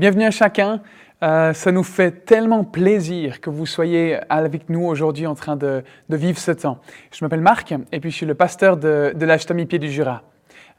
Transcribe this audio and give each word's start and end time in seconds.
Bienvenue 0.00 0.24
à 0.24 0.30
chacun. 0.30 0.80
Euh, 1.22 1.52
ça 1.52 1.72
nous 1.72 1.82
fait 1.82 2.24
tellement 2.24 2.64
plaisir 2.64 3.42
que 3.42 3.50
vous 3.50 3.66
soyez 3.66 4.16
avec 4.30 4.70
nous 4.70 4.86
aujourd'hui 4.86 5.26
en 5.26 5.34
train 5.34 5.56
de, 5.56 5.84
vivre 6.08 6.38
ce 6.38 6.52
temps. 6.52 6.78
Je 7.12 7.22
m'appelle 7.22 7.42
Marc 7.42 7.74
et 7.92 8.00
puis 8.00 8.10
je 8.10 8.16
suis 8.16 8.24
le 8.24 8.34
pasteur 8.34 8.78
de, 8.78 9.12
de 9.14 9.64
Pied 9.64 9.78
du 9.78 9.90
Jura. 9.90 10.22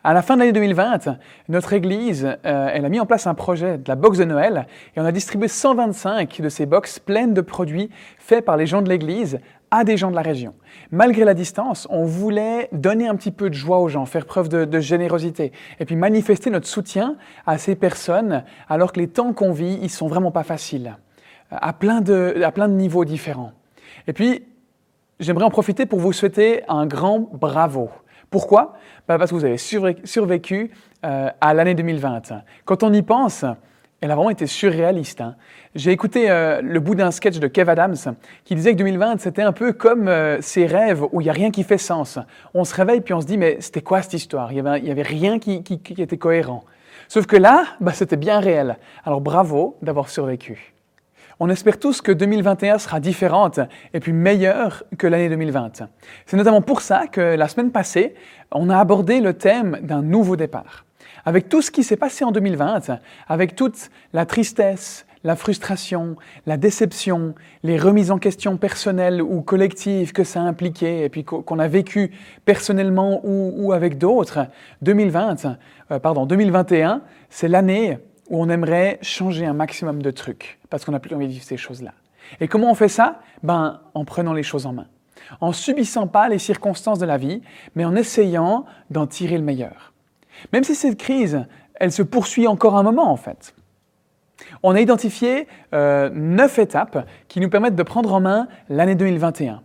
À 0.03 0.15
la 0.15 0.23
fin 0.23 0.33
de 0.33 0.39
l'année 0.39 0.53
2020, 0.53 1.19
notre 1.49 1.73
Église, 1.73 2.35
euh, 2.47 2.69
elle 2.73 2.83
a 2.83 2.89
mis 2.89 2.99
en 2.99 3.05
place 3.05 3.27
un 3.27 3.35
projet 3.35 3.77
de 3.77 3.87
la 3.87 3.93
box 3.93 4.17
de 4.17 4.25
Noël 4.25 4.65
et 4.95 4.99
on 4.99 5.05
a 5.05 5.11
distribué 5.11 5.47
125 5.47 6.41
de 6.41 6.49
ces 6.49 6.65
boxes 6.65 6.97
pleines 6.97 7.35
de 7.35 7.41
produits 7.41 7.91
faits 8.17 8.43
par 8.43 8.57
les 8.57 8.65
gens 8.65 8.81
de 8.81 8.89
l'Église 8.89 9.39
à 9.71 9.85
des 9.85 9.95
gens 9.95 10.11
de 10.11 10.15
la 10.15 10.21
région. 10.21 10.53
Malgré 10.91 11.23
la 11.23 11.33
distance, 11.33 11.87
on 11.89 12.03
voulait 12.03 12.67
donner 12.73 13.07
un 13.07 13.15
petit 13.15 13.31
peu 13.31 13.49
de 13.49 13.55
joie 13.55 13.79
aux 13.79 13.87
gens, 13.87 14.05
faire 14.05 14.25
preuve 14.25 14.49
de, 14.49 14.79
générosité, 14.79 15.53
et 15.79 15.85
puis 15.85 15.95
manifester 15.95 16.49
notre 16.49 16.67
soutien 16.67 17.15
à 17.47 17.57
ces 17.57 17.75
personnes, 17.75 18.43
alors 18.67 18.91
que 18.91 18.99
les 18.99 19.07
temps 19.07 19.31
qu'on 19.33 19.53
vit, 19.53 19.79
ils 19.81 19.89
sont 19.89 20.07
vraiment 20.07 20.31
pas 20.31 20.43
faciles, 20.43 20.97
à 21.49 21.71
plein 21.73 22.01
de, 22.01 22.41
à 22.43 22.51
plein 22.51 22.67
de 22.67 22.73
niveaux 22.73 23.05
différents. 23.05 23.53
Et 24.07 24.13
puis, 24.13 24.43
j'aimerais 25.19 25.45
en 25.45 25.49
profiter 25.49 25.85
pour 25.85 25.99
vous 25.99 26.11
souhaiter 26.11 26.63
un 26.67 26.85
grand 26.85 27.29
bravo. 27.31 27.89
Pourquoi? 28.29 28.73
Bah, 29.07 29.17
Parce 29.17 29.31
que 29.31 29.35
vous 29.35 29.45
avez 29.45 29.57
survécu 29.57 30.71
euh, 31.05 31.29
à 31.39 31.53
l'année 31.53 31.75
2020. 31.75 32.21
Quand 32.65 32.83
on 32.83 32.91
y 32.91 33.01
pense, 33.01 33.45
elle 34.01 34.09
a 34.09 34.15
vraiment 34.15 34.31
été 34.31 34.47
surréaliste. 34.47 35.21
Hein. 35.21 35.35
J'ai 35.75 35.91
écouté 35.91 36.29
euh, 36.29 36.59
le 36.63 36.79
bout 36.79 36.95
d'un 36.95 37.11
sketch 37.11 37.37
de 37.37 37.47
Kev 37.47 37.69
Adams 37.69 37.95
qui 38.43 38.55
disait 38.55 38.73
que 38.73 38.77
2020, 38.79 39.21
c'était 39.21 39.43
un 39.43 39.51
peu 39.51 39.73
comme 39.73 40.07
euh, 40.07 40.41
ces 40.41 40.65
rêves 40.65 41.03
où 41.11 41.21
il 41.21 41.25
n'y 41.25 41.29
a 41.29 41.33
rien 41.33 41.51
qui 41.51 41.63
fait 41.63 41.77
sens. 41.77 42.17
On 42.55 42.63
se 42.63 42.73
réveille 42.73 43.01
puis 43.01 43.13
on 43.13 43.21
se 43.21 43.27
dit, 43.27 43.37
mais 43.37 43.57
c'était 43.59 43.81
quoi 43.81 44.01
cette 44.01 44.13
histoire? 44.13 44.51
Il 44.51 44.63
n'y 44.63 44.91
avait, 44.91 45.03
rien 45.03 45.37
qui, 45.37 45.63
était 45.97 46.17
cohérent. 46.17 46.63
Sauf 47.07 47.27
que 47.27 47.35
là, 47.35 47.65
bah, 47.79 47.93
c'était 47.93 48.17
bien 48.17 48.39
réel. 48.39 48.77
Alors 49.05 49.21
bravo 49.21 49.77
d'avoir 49.83 50.09
survécu. 50.09 50.73
On 51.39 51.49
espère 51.49 51.79
tous 51.79 52.01
que 52.01 52.11
2021 52.11 52.79
sera 52.79 52.99
différente 52.99 53.59
et 53.93 53.99
puis 53.99 54.13
meilleure 54.13 54.83
que 54.97 55.05
l'année 55.05 55.29
2020. 55.29 55.83
C'est 56.25 56.37
notamment 56.37 56.61
pour 56.61 56.81
ça 56.81 57.05
que 57.07 57.21
la 57.21 57.47
semaine 57.47 57.71
passée, 57.71 58.15
on 58.51 58.69
a 58.69 58.79
abordé 58.79 59.21
le 59.21 59.33
thème 59.33 59.79
d'un 59.81 60.01
nouveau 60.01 60.35
départ 60.35 60.85
avec 61.25 61.49
tout 61.49 61.61
ce 61.61 61.71
qui 61.71 61.83
s'est 61.83 61.97
passé 61.97 62.23
en 62.23 62.31
2020, 62.31 62.99
avec 63.27 63.55
toute 63.55 63.89
la 64.13 64.25
tristesse, 64.25 65.05
la 65.23 65.35
frustration, 65.35 66.15
la 66.45 66.57
déception, 66.57 67.35
les 67.63 67.77
remises 67.77 68.11
en 68.11 68.17
question 68.17 68.57
personnelles 68.57 69.21
ou 69.21 69.41
collectives 69.41 70.13
que 70.13 70.23
ça 70.23 70.41
a 70.41 70.43
impliqué 70.43 71.03
et 71.03 71.09
puis 71.09 71.23
qu'on 71.23 71.59
a 71.59 71.67
vécu 71.67 72.11
personnellement 72.45 73.21
ou, 73.23 73.71
avec 73.71 73.97
d'autres, 73.97 74.47
2020, 74.81 75.45
euh, 75.91 75.99
pardon, 75.99 76.25
2021, 76.25 77.01
c'est 77.29 77.47
l'année 77.47 77.99
où 78.29 78.41
on 78.41 78.49
aimerait 78.49 78.97
changer 79.01 79.45
un 79.45 79.53
maximum 79.53 80.01
de 80.01 80.11
trucs 80.11 80.59
parce 80.69 80.85
qu'on 80.85 80.91
n'a 80.91 80.99
plus 80.99 81.15
envie 81.15 81.27
de 81.27 81.33
vivre 81.33 81.45
ces 81.45 81.57
choses-là. 81.57 81.91
Et 82.39 82.47
comment 82.47 82.71
on 82.71 82.75
fait 82.75 82.87
ça? 82.87 83.19
Ben, 83.43 83.81
en 83.93 84.05
prenant 84.05 84.33
les 84.33 84.43
choses 84.43 84.65
en 84.65 84.73
main, 84.73 84.87
en 85.41 85.51
subissant 85.51 86.07
pas 86.07 86.29
les 86.29 86.39
circonstances 86.39 86.99
de 86.99 87.05
la 87.05 87.17
vie, 87.17 87.41
mais 87.75 87.85
en 87.85 87.95
essayant 87.95 88.65
d'en 88.89 89.05
tirer 89.05 89.37
le 89.37 89.43
meilleur. 89.43 89.90
Même 90.53 90.63
si 90.63 90.75
cette 90.75 90.97
crise, 90.97 91.45
elle 91.75 91.91
se 91.91 92.03
poursuit 92.03 92.47
encore 92.47 92.77
un 92.77 92.83
moment 92.83 93.11
en 93.11 93.17
fait. 93.17 93.53
On 94.63 94.75
a 94.75 94.81
identifié 94.81 95.47
euh, 95.73 96.09
neuf 96.13 96.59
étapes 96.59 97.07
qui 97.27 97.39
nous 97.39 97.49
permettent 97.49 97.75
de 97.75 97.83
prendre 97.83 98.13
en 98.13 98.19
main 98.19 98.47
l'année 98.69 98.95
2021. 98.95 99.61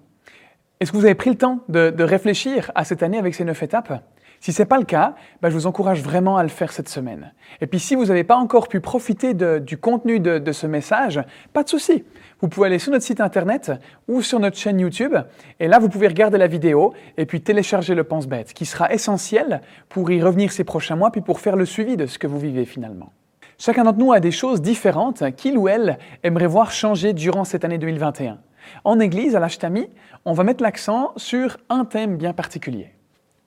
Est-ce 0.80 0.92
que 0.92 0.96
vous 0.96 1.04
avez 1.04 1.14
pris 1.14 1.30
le 1.30 1.36
temps 1.36 1.60
de, 1.68 2.02
réfléchir 2.02 2.70
à 2.74 2.84
cette 2.84 3.02
année 3.02 3.18
avec 3.18 3.34
ces 3.34 3.44
neuf 3.44 3.62
étapes? 3.62 4.02
Si 4.40 4.52
ce 4.52 4.62
n'est 4.62 4.66
pas 4.66 4.78
le 4.78 4.84
cas, 4.84 5.14
bah, 5.42 5.50
je 5.50 5.54
vous 5.54 5.66
encourage 5.66 6.02
vraiment 6.02 6.36
à 6.36 6.42
le 6.42 6.48
faire 6.48 6.72
cette 6.72 6.88
semaine. 6.88 7.32
Et 7.60 7.66
puis 7.66 7.78
si 7.78 7.94
vous 7.94 8.06
n'avez 8.06 8.24
pas 8.24 8.36
encore 8.36 8.68
pu 8.68 8.80
profiter 8.80 9.34
du 9.34 9.78
contenu 9.78 10.20
de, 10.20 10.52
ce 10.52 10.66
message, 10.66 11.20
pas 11.52 11.62
de 11.62 11.68
souci. 11.68 12.04
Vous 12.40 12.48
pouvez 12.48 12.66
aller 12.66 12.78
sur 12.78 12.92
notre 12.92 13.04
site 13.04 13.20
internet 13.20 13.72
ou 14.08 14.22
sur 14.22 14.38
notre 14.38 14.56
chaîne 14.56 14.78
YouTube 14.78 15.16
et 15.58 15.68
là 15.68 15.78
vous 15.78 15.88
pouvez 15.88 16.08
regarder 16.08 16.38
la 16.38 16.46
vidéo 16.46 16.92
et 17.16 17.24
puis 17.26 17.40
télécharger 17.40 17.94
le 17.94 18.04
pense-bête 18.04 18.52
qui 18.52 18.66
sera 18.66 18.92
essentiel 18.92 19.62
pour 19.88 20.10
y 20.10 20.22
revenir 20.22 20.52
ces 20.52 20.64
prochains 20.64 20.96
mois 20.96 21.10
puis 21.10 21.22
pour 21.22 21.40
faire 21.40 21.56
le 21.56 21.64
suivi 21.64 21.96
de 21.96 22.06
ce 22.06 22.18
que 22.18 22.26
vous 22.26 22.38
vivez 22.38 22.66
finalement. 22.66 23.12
Chacun 23.58 23.84
d'entre 23.84 23.98
nous 23.98 24.12
a 24.12 24.20
des 24.20 24.32
choses 24.32 24.60
différentes 24.60 25.34
qu'il 25.34 25.56
ou 25.56 25.66
elle 25.66 25.98
aimerait 26.22 26.46
voir 26.46 26.72
changer 26.72 27.14
durant 27.14 27.44
cette 27.44 27.64
année 27.64 27.78
2021. 27.78 28.38
En 28.84 29.00
Église, 29.00 29.34
à 29.34 29.40
l'Ashtami, 29.40 29.88
on 30.24 30.32
va 30.32 30.44
mettre 30.44 30.62
l'accent 30.62 31.12
sur 31.16 31.56
un 31.70 31.84
thème 31.84 32.16
bien 32.16 32.34
particulier, 32.34 32.92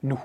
nous. 0.01 0.19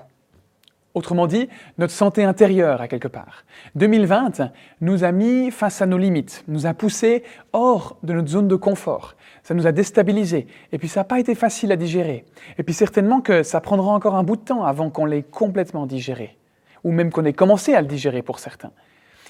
Autrement 0.95 1.27
dit, 1.27 1.49
notre 1.77 1.91
santé 1.91 2.23
intérieure 2.23 2.79
à 2.79 2.87
quelque 2.87 3.09
part. 3.09 3.43
2020 3.75 4.41
nous 4.79 5.03
a 5.03 5.11
mis 5.11 5.51
face 5.51 5.81
à 5.81 5.85
nos 5.85 5.97
limites, 5.97 6.45
nous 6.47 6.67
a 6.67 6.73
poussés 6.73 7.23
hors 7.51 7.97
de 8.03 8.13
notre 8.13 8.29
zone 8.29 8.47
de 8.47 8.55
confort. 8.55 9.15
Ça 9.43 9.53
nous 9.53 9.67
a 9.67 9.73
déstabilisés. 9.73 10.47
Et 10.71 10.77
puis 10.77 10.87
ça 10.87 11.01
n'a 11.01 11.03
pas 11.03 11.19
été 11.19 11.35
facile 11.35 11.73
à 11.73 11.75
digérer. 11.75 12.23
Et 12.57 12.63
puis 12.63 12.73
certainement 12.73 13.19
que 13.19 13.43
ça 13.43 13.59
prendra 13.59 13.91
encore 13.91 14.15
un 14.15 14.23
bout 14.23 14.37
de 14.37 14.41
temps 14.41 14.63
avant 14.63 14.89
qu'on 14.89 15.05
l'ait 15.05 15.23
complètement 15.23 15.85
digéré. 15.85 16.37
Ou 16.85 16.93
même 16.93 17.11
qu'on 17.11 17.25
ait 17.25 17.33
commencé 17.33 17.73
à 17.73 17.81
le 17.81 17.87
digérer 17.87 18.21
pour 18.21 18.39
certains. 18.39 18.71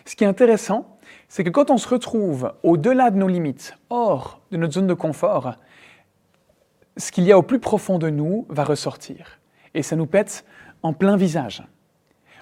Ce 0.06 0.16
qui 0.16 0.24
est 0.24 0.28
intéressant, 0.28 1.00
c'est 1.30 1.44
que 1.44 1.50
quand 1.50 1.72
on 1.72 1.78
se 1.78 1.90
retrouve 1.90 2.54
au-delà 2.62 3.10
de 3.10 3.18
nos 3.18 3.28
limites, 3.28 3.76
hors 3.90 4.40
de 4.52 4.58
notre 4.58 4.74
zone 4.74 4.88
de 4.88 4.94
confort, 4.94 5.56
ce 6.96 7.12
qu'il 7.12 7.24
y 7.24 7.32
a 7.32 7.40
au 7.40 7.44
plus 7.44 7.60
profond 7.60 7.98
de 7.98 8.12
nous 8.12 8.46
va 8.50 8.64
ressortir. 8.64 9.40
Et 9.74 9.82
ça 9.82 9.96
nous 9.96 10.06
pète 10.06 10.46
en 10.86 10.94
plein 10.94 11.18
visage. 11.18 11.64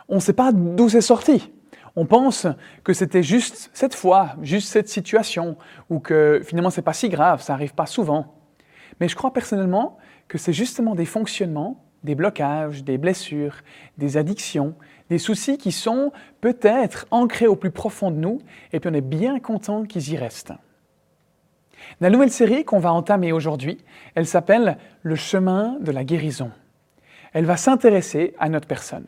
On 0.09 0.15
ne 0.15 0.19
sait 0.19 0.33
pas 0.33 0.51
d'où 0.51 0.89
c'est 0.89 0.99
sorti. 0.99 1.49
On 1.95 2.05
pense 2.05 2.45
que 2.83 2.91
c'était 2.91 3.23
juste 3.23 3.69
cette 3.73 3.95
fois, 3.95 4.35
juste 4.41 4.67
cette 4.67 4.89
situation, 4.89 5.55
ou 5.89 5.99
que 5.99 6.41
finalement 6.43 6.69
c'est 6.69 6.81
pas 6.81 6.93
si 6.93 7.07
grave, 7.07 7.41
ça 7.41 7.53
n'arrive 7.53 7.73
pas 7.73 7.85
souvent. 7.85 8.35
Mais 8.99 9.07
je 9.07 9.15
crois 9.15 9.31
personnellement 9.31 9.97
que 10.27 10.37
c'est 10.37 10.51
justement 10.51 10.93
des 10.93 11.05
fonctionnements, 11.05 11.85
des 12.03 12.15
blocages, 12.15 12.83
des 12.83 12.97
blessures, 12.97 13.55
des 13.97 14.17
addictions, 14.17 14.75
des 15.09 15.19
soucis 15.19 15.57
qui 15.57 15.71
sont 15.71 16.11
peut-être 16.41 17.05
ancrés 17.11 17.47
au 17.47 17.55
plus 17.55 17.71
profond 17.71 18.11
de 18.11 18.17
nous, 18.17 18.39
et 18.73 18.81
puis 18.81 18.89
on 18.91 18.93
est 18.93 19.01
bien 19.01 19.39
content 19.39 19.83
qu'ils 19.83 20.11
y 20.11 20.17
restent. 20.17 20.53
La 22.01 22.09
nouvelle 22.09 22.31
série 22.31 22.65
qu'on 22.65 22.79
va 22.79 22.91
entamer 22.91 23.31
aujourd'hui, 23.31 23.77
elle 24.15 24.27
s'appelle 24.27 24.77
Le 25.01 25.15
chemin 25.15 25.77
de 25.79 25.91
la 25.91 26.03
guérison 26.03 26.51
elle 27.33 27.45
va 27.45 27.57
s'intéresser 27.57 28.33
à 28.39 28.49
notre 28.49 28.67
personne. 28.67 29.07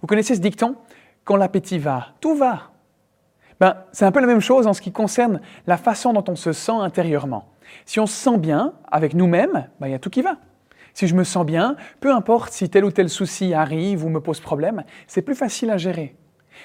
Vous 0.00 0.06
connaissez 0.06 0.34
ce 0.34 0.40
dicton 0.40 0.76
Quand 1.24 1.36
l'appétit 1.36 1.78
va, 1.78 2.08
tout 2.20 2.34
va. 2.34 2.70
Ben, 3.60 3.76
c'est 3.92 4.04
un 4.04 4.12
peu 4.12 4.20
la 4.20 4.26
même 4.26 4.40
chose 4.40 4.66
en 4.66 4.72
ce 4.72 4.82
qui 4.82 4.92
concerne 4.92 5.40
la 5.66 5.76
façon 5.76 6.12
dont 6.12 6.24
on 6.28 6.36
se 6.36 6.52
sent 6.52 6.72
intérieurement. 6.72 7.48
Si 7.86 8.00
on 8.00 8.06
se 8.06 8.14
sent 8.14 8.38
bien 8.38 8.74
avec 8.90 9.14
nous-mêmes, 9.14 9.68
ben, 9.80 9.86
il 9.86 9.92
y 9.92 9.94
a 9.94 9.98
tout 9.98 10.10
qui 10.10 10.22
va. 10.22 10.36
Si 10.94 11.06
je 11.06 11.14
me 11.14 11.24
sens 11.24 11.46
bien, 11.46 11.76
peu 12.00 12.12
importe 12.12 12.52
si 12.52 12.68
tel 12.68 12.84
ou 12.84 12.90
tel 12.90 13.08
souci 13.08 13.54
arrive 13.54 14.04
ou 14.04 14.08
me 14.08 14.20
pose 14.20 14.40
problème, 14.40 14.84
c'est 15.06 15.22
plus 15.22 15.34
facile 15.34 15.70
à 15.70 15.78
gérer. 15.78 16.16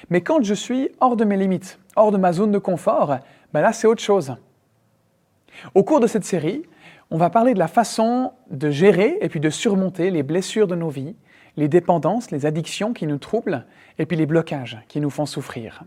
Mais 0.09 0.21
quand 0.21 0.43
je 0.43 0.53
suis 0.53 0.89
hors 0.99 1.15
de 1.15 1.23
mes 1.23 1.37
limites, 1.37 1.79
hors 1.95 2.11
de 2.11 2.17
ma 2.17 2.33
zone 2.33 2.51
de 2.51 2.57
confort, 2.57 3.17
ben 3.53 3.61
là 3.61 3.71
c'est 3.71 3.87
autre 3.87 4.01
chose. 4.01 4.35
Au 5.73 5.83
cours 5.83 5.99
de 5.99 6.07
cette 6.07 6.25
série, 6.25 6.63
on 7.09 7.17
va 7.17 7.29
parler 7.29 7.53
de 7.53 7.59
la 7.59 7.67
façon 7.67 8.33
de 8.49 8.69
gérer 8.69 9.17
et 9.21 9.29
puis 9.29 9.39
de 9.39 9.49
surmonter 9.49 10.11
les 10.11 10.23
blessures 10.23 10.67
de 10.67 10.75
nos 10.75 10.89
vies, 10.89 11.15
les 11.55 11.67
dépendances, 11.67 12.31
les 12.31 12.45
addictions 12.45 12.93
qui 12.93 13.07
nous 13.07 13.17
troublent 13.17 13.65
et 13.97 14.05
puis 14.05 14.17
les 14.17 14.25
blocages 14.25 14.79
qui 14.87 14.99
nous 14.99 15.09
font 15.09 15.25
souffrir. 15.25 15.83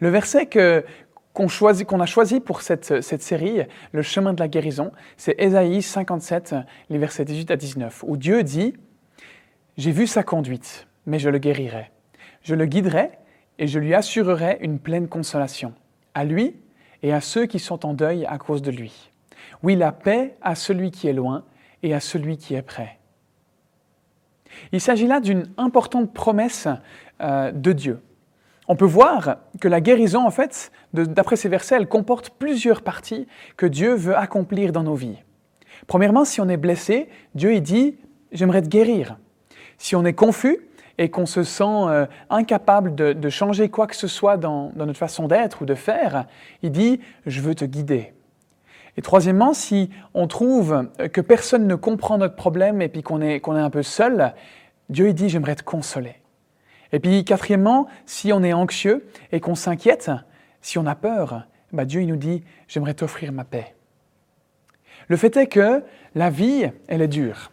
Le 0.00 0.08
verset 0.08 0.48
qu'on 0.48 2.00
a 2.00 2.06
choisi 2.06 2.40
pour 2.40 2.62
cette, 2.62 3.00
cette, 3.00 3.22
série, 3.22 3.62
le 3.92 4.02
chemin 4.02 4.32
de 4.32 4.40
la 4.40 4.48
guérison, 4.48 4.92
c'est 5.16 5.34
Ésaïe 5.38 5.82
57, 5.82 6.54
les 6.90 6.98
versets 6.98 7.24
18 7.24 7.50
à 7.50 7.56
19, 7.56 8.04
où 8.06 8.16
Dieu 8.16 8.42
dit 8.42 8.74
J'ai 9.76 9.92
vu 9.92 10.06
sa 10.06 10.22
conduite, 10.22 10.86
mais 11.06 11.18
je 11.18 11.30
le 11.30 11.38
guérirai. 11.38 11.90
Je 12.42 12.54
le 12.54 12.66
guiderai 12.66 13.10
et 13.58 13.66
je 13.66 13.78
lui 13.78 13.94
assurerai 13.94 14.58
une 14.60 14.78
pleine 14.78 15.08
consolation, 15.08 15.74
à 16.14 16.24
lui 16.24 16.56
et 17.02 17.12
à 17.12 17.20
ceux 17.20 17.46
qui 17.46 17.58
sont 17.58 17.86
en 17.86 17.94
deuil 17.94 18.26
à 18.26 18.38
cause 18.38 18.62
de 18.62 18.70
lui. 18.70 19.10
Oui, 19.62 19.76
la 19.76 19.92
paix 19.92 20.36
à 20.42 20.54
celui 20.54 20.90
qui 20.90 21.08
est 21.08 21.12
loin 21.12 21.44
et 21.82 21.94
à 21.94 22.00
celui 22.00 22.36
qui 22.36 22.54
est 22.54 22.62
près. 22.62 22.98
Il 24.72 24.80
s'agit 24.80 25.06
là 25.06 25.20
d'une 25.20 25.48
importante 25.56 26.12
promesse 26.12 26.68
euh, 27.20 27.52
de 27.52 27.72
Dieu. 27.72 28.00
On 28.66 28.76
peut 28.76 28.86
voir 28.86 29.36
que 29.60 29.68
la 29.68 29.80
guérison, 29.80 30.26
en 30.26 30.30
fait, 30.30 30.72
d'après 30.94 31.36
ces 31.36 31.48
versets, 31.48 31.76
elle 31.76 31.88
comporte 31.88 32.30
plusieurs 32.30 32.82
parties 32.82 33.26
que 33.56 33.66
Dieu 33.66 33.94
veut 33.94 34.16
accomplir 34.16 34.72
dans 34.72 34.82
nos 34.82 34.94
vies. 34.94 35.22
Premièrement, 35.86 36.24
si 36.24 36.40
on 36.40 36.48
est 36.48 36.56
blessé, 36.56 37.08
Dieu 37.34 37.54
il 37.54 37.62
dit 37.62 37.96
J'aimerais 38.32 38.62
te 38.62 38.68
guérir. 38.68 39.18
Si 39.78 39.94
on 39.94 40.04
est 40.04 40.14
confus 40.14 40.58
et 40.98 41.08
qu'on 41.08 41.26
se 41.26 41.42
sent 41.44 41.64
euh, 41.64 42.06
incapable 42.30 42.94
de, 42.94 43.28
changer 43.28 43.68
quoi 43.68 43.86
que 43.86 43.94
ce 43.94 44.08
soit 44.08 44.36
dans 44.36 44.72
notre 44.74 44.98
façon 44.98 45.28
d'être 45.28 45.62
ou 45.62 45.66
de 45.66 45.74
faire, 45.74 46.26
il 46.62 46.72
dit 46.72 47.00
Je 47.26 47.40
veux 47.40 47.54
te 47.54 47.64
guider. 47.64 48.12
Et 48.96 49.02
troisièmement, 49.02 49.54
si 49.54 49.90
on 50.14 50.26
trouve 50.26 50.88
que 51.12 51.20
personne 51.20 51.66
ne 51.66 51.74
comprend 51.74 52.18
notre 52.18 52.36
problème 52.36 52.80
et 52.80 52.88
puis 52.88 53.02
qu'on 53.02 53.20
est, 53.20 53.36
est 53.36 53.48
un 53.48 53.70
peu 53.70 53.82
seul, 53.82 54.34
Dieu 54.88 55.12
dit 55.12 55.28
j'aimerais 55.28 55.56
te 55.56 55.64
consoler. 55.64 56.16
Et 56.92 57.00
puis 57.00 57.24
quatrièmement, 57.24 57.88
si 58.06 58.32
on 58.32 58.42
est 58.42 58.52
anxieux 58.52 59.06
et 59.32 59.40
qu'on 59.40 59.56
s'inquiète, 59.56 60.10
Si 60.60 60.78
on 60.78 60.86
a 60.86 60.94
peur, 60.94 61.46
bah, 61.72 61.84
Dieu 61.84 62.00
il 62.02 62.08
nous 62.08 62.16
dit, 62.16 62.42
j'aimerais 62.68 62.94
t'offrir 62.94 63.32
ma 63.32 63.44
paix. 63.44 63.74
Le 65.08 65.16
fait 65.16 65.36
est 65.36 65.48
que 65.48 65.82
la 66.14 66.30
vie, 66.30 66.70
elle 66.88 67.02
est 67.02 67.08
dure. 67.08 67.50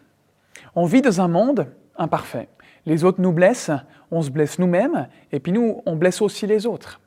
On 0.76 0.86
vit 0.86 1.02
dans 1.02 1.20
un 1.20 1.28
monde 1.28 1.68
imparfait. 1.98 2.48
Les 2.86 3.04
autres 3.04 3.20
nous 3.20 3.34
blessent, 3.34 3.72
on 4.12 4.22
se 4.22 4.30
blesse 4.30 4.60
nous-mêmes, 4.60 5.08
et 5.32 5.40
puis 5.40 5.52
nous, 5.52 5.82
on 5.86 5.96
blesse 5.96 6.22
aussi 6.22 6.48
les 6.48 6.66
autres. 6.66 7.02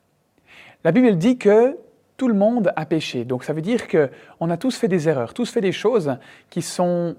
La 0.85 0.93
Bible 0.93 1.17
dit 1.17 1.39
que 1.39 1.79
tout 2.17 2.29
le 2.29 2.35
monde 2.35 2.73
a 2.77 2.87
péché. 2.87 3.25
Donc 3.25 3.45
ça 3.45 3.53
veut 3.53 3.63
dire 3.63 3.89
qu'on 3.89 4.51
a 4.51 4.57
tous 4.57 4.77
fait 4.77 4.89
des 4.89 5.09
erreurs, 5.09 5.35
tous 5.35 5.51
fait 5.51 5.61
des 5.61 5.73
choses 5.73 6.17
qui 6.51 6.63
sont 6.63 7.17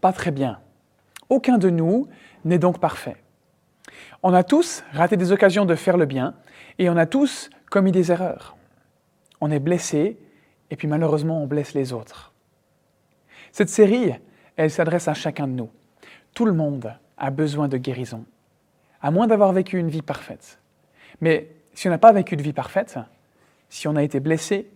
pas 0.00 0.12
très 0.12 0.30
bien. 0.30 0.58
Aucun 1.28 1.58
de 1.58 1.70
nous 1.70 2.08
n'est 2.44 2.58
donc 2.58 2.80
parfait. 2.80 3.16
On 4.22 4.32
a 4.34 4.42
tous 4.42 4.84
raté 4.92 5.16
des 5.16 5.32
occasions 5.32 5.64
de 5.64 5.74
faire 5.74 5.96
le 5.96 6.06
bien 6.06 6.34
et 6.78 6.90
on 6.90 6.96
a 6.96 7.06
tous 7.06 7.50
commis 7.70 7.92
des 7.92 8.10
erreurs. 8.10 8.56
On 9.40 9.50
est 9.50 9.60
blessé 9.60 10.18
et 10.70 10.76
puis 10.76 10.88
malheureusement 10.88 11.42
on 11.42 11.46
blesse 11.46 11.74
les 11.74 11.92
autres. 11.92 12.32
Cette 13.52 13.68
série, 13.68 14.12
elle 14.56 14.70
s'adresse 14.70 15.08
à 15.08 15.14
chacun 15.14 15.46
de 15.46 15.52
nous. 15.52 15.70
Tout 16.34 16.46
le 16.46 16.52
monde 16.52 16.92
a 17.16 17.30
besoin 17.30 17.68
de 17.68 17.78
guérison, 17.78 18.24
à 19.00 19.10
moins 19.10 19.26
d'avoir 19.26 19.52
vécu 19.52 19.78
une 19.78 19.88
vie 19.88 20.02
parfaite. 20.02 20.58
Mais 21.20 21.50
si 21.72 21.88
on 21.88 21.90
n'a 21.90 21.98
pas 21.98 22.12
vécu 22.12 22.36
de 22.36 22.42
vie 22.42 22.52
parfaite, 22.52 22.98
si 23.68 23.88
on 23.88 23.96
a 23.96 24.02
été 24.02 24.20
blessé, 24.20 24.70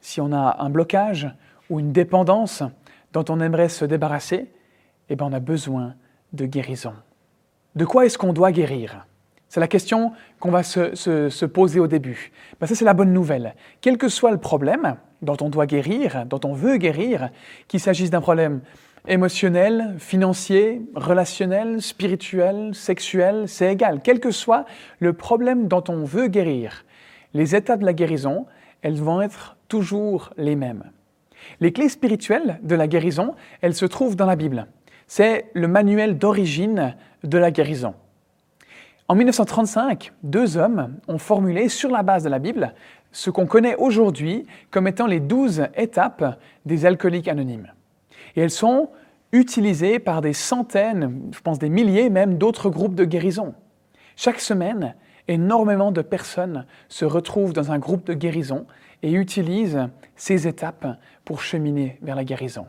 si 0.00 0.20
on 0.20 0.32
a 0.32 0.56
un 0.60 0.70
blocage 0.70 1.28
ou 1.70 1.80
une 1.80 1.92
dépendance 1.92 2.62
dont 3.12 3.24
on 3.28 3.40
aimerait 3.40 3.68
se 3.68 3.84
débarrasser, 3.84 4.50
eh 5.08 5.16
bien 5.16 5.26
on 5.26 5.32
a 5.32 5.40
besoin 5.40 5.94
de 6.32 6.46
guérison. 6.46 6.94
De 7.74 7.84
quoi 7.84 8.06
est-ce 8.06 8.18
qu'on 8.18 8.32
doit 8.32 8.52
guérir? 8.52 9.06
C'est 9.48 9.60
la 9.60 9.68
question 9.68 10.12
qu'on 10.40 10.50
va 10.50 10.62
se, 10.62 11.44
poser 11.44 11.78
au 11.78 11.86
début. 11.86 12.32
Ben 12.58 12.66
ça, 12.66 12.74
c'est 12.74 12.86
la 12.86 12.94
bonne 12.94 13.12
nouvelle. 13.12 13.54
Quel 13.82 13.98
que 13.98 14.08
soit 14.08 14.30
le 14.30 14.38
problème 14.38 14.96
dont 15.20 15.36
on 15.42 15.50
doit 15.50 15.66
guérir, 15.66 16.24
dont 16.24 16.40
on 16.44 16.54
veut 16.54 16.78
guérir, 16.78 17.28
qu'il 17.68 17.78
s'agisse 17.78 18.08
d'un 18.08 18.22
problème 18.22 18.62
émotionnel, 19.06 19.96
financier, 19.98 20.80
relationnel, 20.94 21.82
spirituel, 21.82 22.74
sexuel, 22.74 23.46
c'est 23.46 23.70
égal. 23.70 24.00
Quel 24.02 24.20
que 24.20 24.30
soit 24.30 24.64
le 25.00 25.12
problème 25.12 25.68
dont 25.68 25.84
on 25.88 26.04
veut 26.04 26.28
guérir, 26.28 26.86
les 27.34 27.54
étapes 27.54 27.80
de 27.80 27.86
la 27.86 27.92
guérison, 27.92 28.46
elles 28.82 29.00
vont 29.00 29.20
être 29.20 29.56
toujours 29.68 30.30
les 30.36 30.56
mêmes. 30.56 30.84
Les 31.60 31.72
clés 31.72 31.88
spirituelles 31.88 32.58
de 32.62 32.74
la 32.74 32.86
guérison, 32.86 33.34
elles 33.60 33.74
se 33.74 33.86
trouvent 33.86 34.16
dans 34.16 34.26
la 34.26 34.36
Bible. 34.36 34.66
C'est 35.06 35.46
le 35.54 35.68
manuel 35.68 36.18
d'origine 36.18 36.94
de 37.24 37.38
la 37.38 37.50
guérison. 37.50 37.94
En 39.08 39.14
1935, 39.14 40.12
deux 40.22 40.56
hommes 40.56 40.96
ont 41.08 41.18
formulé 41.18 41.68
sur 41.68 41.90
la 41.90 42.02
base 42.02 42.24
de 42.24 42.28
la 42.28 42.38
Bible 42.38 42.74
ce 43.10 43.30
qu'on 43.30 43.46
connaît 43.46 43.76
aujourd'hui 43.76 44.46
comme 44.70 44.88
étant 44.88 45.06
les 45.06 45.20
douze 45.20 45.66
étapes 45.76 46.38
des 46.64 46.86
alcooliques 46.86 47.28
anonymes. 47.28 47.72
Et 48.36 48.40
elles 48.40 48.50
sont 48.50 48.88
utilisées 49.32 49.98
par 49.98 50.20
des 50.20 50.32
centaines, 50.32 51.30
je 51.32 51.40
pense 51.40 51.58
des 51.58 51.68
milliers 51.68 52.10
même, 52.10 52.38
d'autres 52.38 52.70
groupes 52.70 52.94
de 52.94 53.04
guérison. 53.04 53.54
Chaque 54.16 54.40
semaine, 54.40 54.94
énormément 55.28 55.92
de 55.92 56.02
personnes 56.02 56.66
se 56.88 57.04
retrouvent 57.04 57.52
dans 57.52 57.72
un 57.72 57.78
groupe 57.78 58.06
de 58.06 58.14
guérison 58.14 58.66
et 59.02 59.12
utilisent 59.12 59.88
ces 60.16 60.46
étapes 60.46 60.86
pour 61.24 61.42
cheminer 61.42 61.98
vers 62.02 62.16
la 62.16 62.24
guérison. 62.24 62.66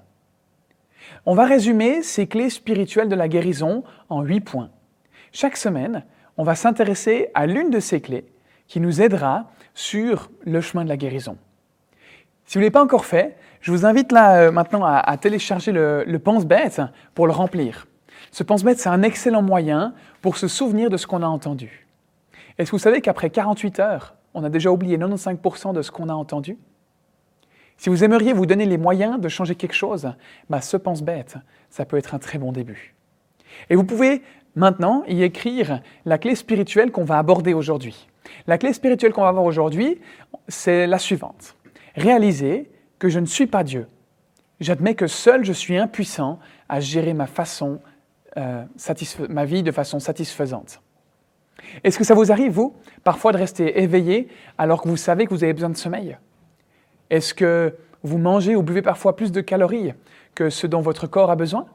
On 1.26 1.36
va 1.36 1.46
résumer 1.46 2.02
ces 2.02 2.28
clés 2.28 2.50
spirituelles 2.50 3.10
de 3.10 3.16
la 3.16 3.28
guérison 3.28 3.84
en 4.10 4.22
huit 4.22 4.42
points. 4.42 4.70
Chaque 5.32 5.58
semaine, 5.58 6.04
on 6.38 6.44
va 6.44 6.56
s'intéresser 6.56 7.30
à 7.34 7.46
l'une 7.46 7.70
de 7.70 7.80
ces 7.80 8.02
clés 8.02 8.26
qui 8.68 8.80
nous 8.80 9.02
aidera 9.02 9.52
sur 9.74 10.30
le 10.46 10.62
chemin 10.62 10.84
de 10.84 10.90
la 10.90 10.98
guérison. 10.98 11.38
Si 12.46 12.56
vous 12.56 12.60
ne 12.60 12.64
l'avez 12.64 12.72
pas 12.72 12.84
encore 12.84 13.06
fait, 13.06 13.38
je 13.62 13.72
vous 13.72 13.86
invite 13.86 14.12
là 14.12 14.38
euh, 14.38 14.52
maintenant 14.52 14.84
à, 14.84 15.18
télécharger 15.18 15.72
le, 15.72 16.04
le 16.06 16.20
pense-bête 16.20 16.82
pour 17.14 17.28
le 17.28 17.34
remplir. 17.34 17.88
Ce 18.32 18.44
pense-bête, 18.44 18.80
c'est 18.80 18.90
un 18.90 19.04
excellent 19.04 19.42
moyen 19.42 19.94
pour 20.22 20.38
se 20.38 20.48
souvenir 20.48 20.90
de 20.90 20.98
ce 20.98 21.08
qu'on 21.08 21.22
a 21.22 21.28
entendu. 21.28 21.83
Est-ce 22.58 22.72
que 22.72 22.76
vous 22.76 22.82
savez 22.82 23.02
qu'après 23.02 23.30
48 23.30 23.80
heures, 23.80 24.16
on 24.34 24.44
a 24.44 24.50
déjà 24.50 24.72
oublié 24.72 24.98
95% 24.98 25.74
de 25.74 25.82
ce 25.82 25.92
qu'on 25.92 26.10
a 26.10 26.14
entendu? 26.14 26.58
Si 27.78 27.90
vous 27.90 28.04
aimeriez 28.04 28.34
vous 28.34 28.46
donner 28.46 28.66
les 28.66 28.78
moyens 28.78 29.20
de 29.20 29.28
changer 29.28 29.56
quelque 29.56 29.74
chose, 29.74 30.12
bah, 30.50 30.62
ce 30.62 30.78
pense-bête, 30.78 31.36
ça 31.70 31.86
peut 31.86 31.98
être 31.98 32.14
un 32.14 32.20
très 32.20 32.38
bon 32.38 32.52
début. 32.52 32.96
Et 33.70 33.76
vous 33.76 33.84
pouvez 33.84 34.22
maintenant 34.56 35.04
y 35.08 35.24
écrire 35.24 35.82
la 36.06 36.18
clé 36.18 36.36
spirituelle 36.36 36.92
qu'on 36.92 37.04
va 37.04 37.18
aborder 37.18 37.54
aujourd'hui. 37.54 38.08
La 38.48 38.58
clé 38.58 38.74
spirituelle 38.74 39.12
qu'on 39.12 39.24
va 39.24 39.32
voir 39.32 39.44
aujourd'hui, 39.44 40.00
c'est 40.48 40.88
la 40.88 41.00
suivante. 41.00 41.56
Réaliser 41.96 42.72
que 43.00 43.10
je 43.10 43.20
ne 43.20 43.26
suis 43.26 43.48
pas 43.48 43.64
Dieu. 43.64 43.88
J'admets 44.60 44.96
que 44.96 45.08
seul 45.08 45.44
je 45.44 45.52
suis 45.52 45.78
impuissant 45.78 46.40
à 46.70 46.80
gérer 46.80 47.14
ma, 47.14 47.28
façon, 47.28 47.80
euh, 48.38 48.64
ma 49.30 49.46
vie 49.46 49.64
de 49.64 49.72
façon 49.72 50.00
satisfaisante. 50.00 50.82
Est-ce 51.84 51.98
que 51.98 52.04
ça 52.04 52.14
vous 52.14 52.32
arrive, 52.32 52.52
vous, 52.52 52.76
parfois 53.04 53.32
de 53.32 53.38
rester 53.38 53.82
éveillé 53.82 54.28
alors 54.58 54.82
que 54.82 54.88
vous 54.88 54.98
savez 54.98 55.26
que 55.26 55.32
vous 55.34 55.44
avez 55.44 55.54
besoin 55.54 55.70
de 55.70 55.78
sommeil? 55.78 56.18
Est-ce 57.10 57.34
que 57.34 57.76
vous 58.04 58.18
mangez 58.18 58.56
ou 58.56 58.64
buvez 58.64 58.82
parfois 58.82 59.16
plus 59.16 59.32
de 59.32 59.42
calories 59.42 59.94
que 60.36 60.50
ce 60.50 60.68
dont 60.68 60.82
votre 60.82 61.08
corps 61.08 61.32
a 61.32 61.36
besoin? 61.36 61.68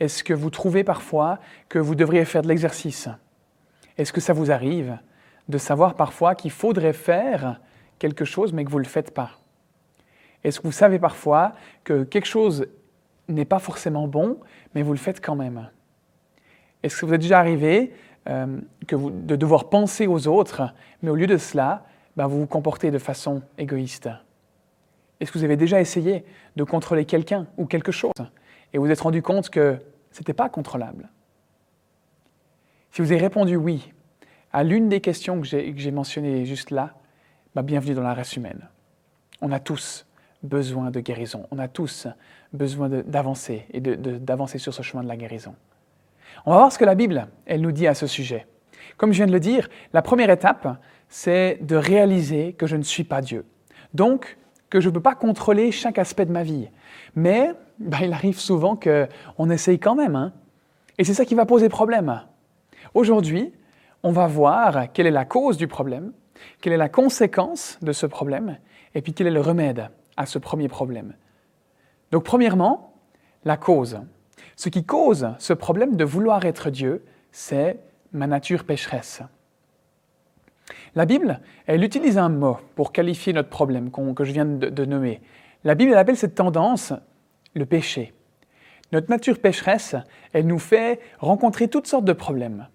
Est-ce 0.00 0.24
que 0.24 0.34
vous 0.34 0.50
trouvez 0.50 0.84
parfois 0.84 1.38
que 1.68 1.78
vous 1.78 1.94
devriez 1.94 2.24
faire 2.24 2.42
de 2.42 2.48
l'exercice? 2.48 3.08
Est-ce 3.96 4.12
que 4.12 4.20
ça 4.20 4.32
vous 4.32 4.50
arrive 4.50 4.98
de 5.48 5.58
savoir 5.58 5.94
parfois 5.94 6.34
qu'il 6.34 6.50
faudrait 6.50 6.92
faire 6.92 7.60
quelque 7.98 8.24
chose 8.24 8.52
mais 8.52 8.64
que 8.64 8.70
vous 8.70 8.78
ne 8.78 8.84
le 8.84 8.88
faites 8.88 9.14
pas? 9.14 9.30
Est-ce 10.44 10.60
que 10.60 10.66
vous 10.66 10.72
savez 10.72 10.98
parfois 10.98 11.52
que 11.82 12.04
quelque 12.04 12.26
chose 12.26 12.66
n'est 13.28 13.44
pas 13.44 13.58
forcément 13.58 14.06
bon 14.06 14.38
mais 14.74 14.82
vous 14.82 14.92
le 14.92 14.98
faites 14.98 15.24
quand 15.24 15.36
même? 15.36 15.70
Est-ce 16.82 17.00
que 17.00 17.06
vous 17.06 17.14
êtes 17.14 17.20
déjà 17.20 17.38
arrivé 17.38 17.92
euh, 18.28 18.60
que 18.86 18.96
vous, 18.96 19.10
de 19.10 19.36
devoir 19.36 19.68
penser 19.68 20.06
aux 20.06 20.26
autres, 20.28 20.62
mais 21.02 21.10
au 21.10 21.14
lieu 21.14 21.26
de 21.26 21.36
cela, 21.36 21.84
ben, 22.16 22.26
vous 22.26 22.40
vous 22.40 22.46
comportez 22.46 22.90
de 22.90 22.98
façon 22.98 23.42
égoïste. 23.58 24.08
Est-ce 25.20 25.32
que 25.32 25.38
vous 25.38 25.44
avez 25.44 25.56
déjà 25.56 25.80
essayé 25.80 26.24
de 26.56 26.64
contrôler 26.64 27.04
quelqu'un 27.04 27.46
ou 27.56 27.66
quelque 27.66 27.92
chose 27.92 28.12
et 28.72 28.78
vous 28.78 28.84
vous 28.84 28.90
êtes 28.90 29.00
rendu 29.00 29.22
compte 29.22 29.50
que 29.50 29.78
ce 30.10 30.20
n'était 30.20 30.34
pas 30.34 30.48
contrôlable? 30.48 31.08
Si 32.90 33.02
vous 33.02 33.12
avez 33.12 33.20
répondu 33.20 33.56
oui 33.56 33.92
à 34.52 34.64
l'une 34.64 34.88
des 34.88 35.00
questions 35.00 35.40
que 35.40 35.46
j'ai 35.46 35.90
mentionnées 35.90 36.46
juste 36.46 36.70
là, 36.70 36.94
ben, 37.54 37.62
bienvenue 37.62 37.94
dans 37.94 38.02
la 38.02 38.14
race 38.14 38.36
humaine. 38.36 38.68
On 39.40 39.52
a 39.52 39.60
tous 39.60 40.06
besoin 40.42 40.90
de 40.90 41.00
guérison, 41.00 41.46
on 41.50 41.58
a 41.58 41.68
tous 41.68 42.06
besoin 42.52 42.88
d'avancer 42.88 43.66
et 43.72 43.80
d'avancer 43.80 44.58
sur 44.58 44.72
ce 44.72 44.82
chemin 44.82 45.02
de 45.02 45.08
la 45.08 45.16
guérison. 45.16 45.54
On 46.44 46.52
va 46.52 46.58
voir 46.58 46.72
ce 46.72 46.78
que 46.78 46.84
la 46.84 46.94
Bible, 46.94 47.28
elle 47.46 47.60
nous 47.60 47.72
dit 47.72 47.86
à 47.86 47.94
ce 47.94 48.06
sujet. 48.06 48.46
Comme 48.96 49.12
je 49.12 49.18
viens 49.18 49.26
de 49.26 49.32
le 49.32 49.40
dire, 49.40 49.68
la 49.92 50.02
première 50.02 50.30
étape, 50.30 50.80
c'est 51.08 51.58
de 51.62 51.76
réaliser 51.76 52.52
que 52.54 52.66
je 52.66 52.76
ne 52.76 52.82
suis 52.82 53.04
pas 53.04 53.20
Dieu. 53.20 53.44
Donc, 53.94 54.38
que 54.70 54.80
je 54.80 54.88
ne 54.88 54.94
peux 54.94 55.00
pas 55.00 55.14
contrôler 55.14 55.70
chaque 55.70 55.98
aspect 55.98 56.26
de 56.26 56.32
ma 56.32 56.42
vie. 56.42 56.68
Mais 57.14 57.52
bah, 57.78 57.98
il 58.02 58.12
arrive 58.12 58.38
souvent 58.38 58.76
qu'on 58.76 59.50
essaye 59.50 59.78
quand 59.78 59.94
même. 59.94 60.16
Hein. 60.16 60.32
Et 60.98 61.04
c'est 61.04 61.14
ça 61.14 61.24
qui 61.24 61.34
va 61.34 61.46
poser 61.46 61.68
problème. 61.68 62.22
Aujourd'hui, 62.94 63.52
on 64.02 64.12
va 64.12 64.26
voir 64.26 64.92
quelle 64.92 65.06
est 65.06 65.10
la 65.10 65.24
cause 65.24 65.56
du 65.56 65.68
problème, 65.68 66.12
quelle 66.60 66.72
est 66.72 66.78
la 66.78 66.88
conséquence 66.88 67.78
de 67.82 67.92
ce 67.92 68.06
problème, 68.06 68.58
et 68.94 69.02
puis 69.02 69.12
quel 69.12 69.26
est 69.26 69.32
le 69.32 69.40
remède 69.40 69.90
à 70.16 70.26
ce 70.26 70.38
premier 70.38 70.68
problème. 70.68 71.14
Donc 72.12 72.24
premièrement, 72.24 72.94
la 73.44 73.56
cause. 73.56 74.00
Ce 74.56 74.70
qui 74.70 74.84
cause 74.84 75.28
ce 75.38 75.52
problème 75.52 75.96
de 75.96 76.04
vouloir 76.04 76.44
être 76.46 76.70
Dieu, 76.70 77.04
c'est 77.30 77.78
ma 78.12 78.26
nature 78.26 78.64
pécheresse. 78.64 79.22
La 80.94 81.04
Bible, 81.04 81.40
elle 81.66 81.84
utilise 81.84 82.16
un 82.16 82.30
mot 82.30 82.58
pour 82.74 82.90
qualifier 82.90 83.34
notre 83.34 83.50
problème 83.50 83.90
que 83.90 84.24
je 84.24 84.32
viens 84.32 84.46
de, 84.46 84.84
nommer. 84.86 85.20
La 85.62 85.74
Bible 85.74 85.92
elle 85.92 85.98
appelle 85.98 86.16
cette 86.16 86.34
tendance 86.34 86.94
le 87.54 87.66
péché. 87.66 88.14
Notre 88.92 89.10
nature 89.10 89.38
pécheresse, 89.38 89.94
elle 90.32 90.46
nous 90.46 90.58
fait 90.58 91.00
rencontrer 91.18 91.68
toutes 91.68 91.86
sortes 91.86 92.04
de 92.04 92.12
problèmes. 92.14 92.68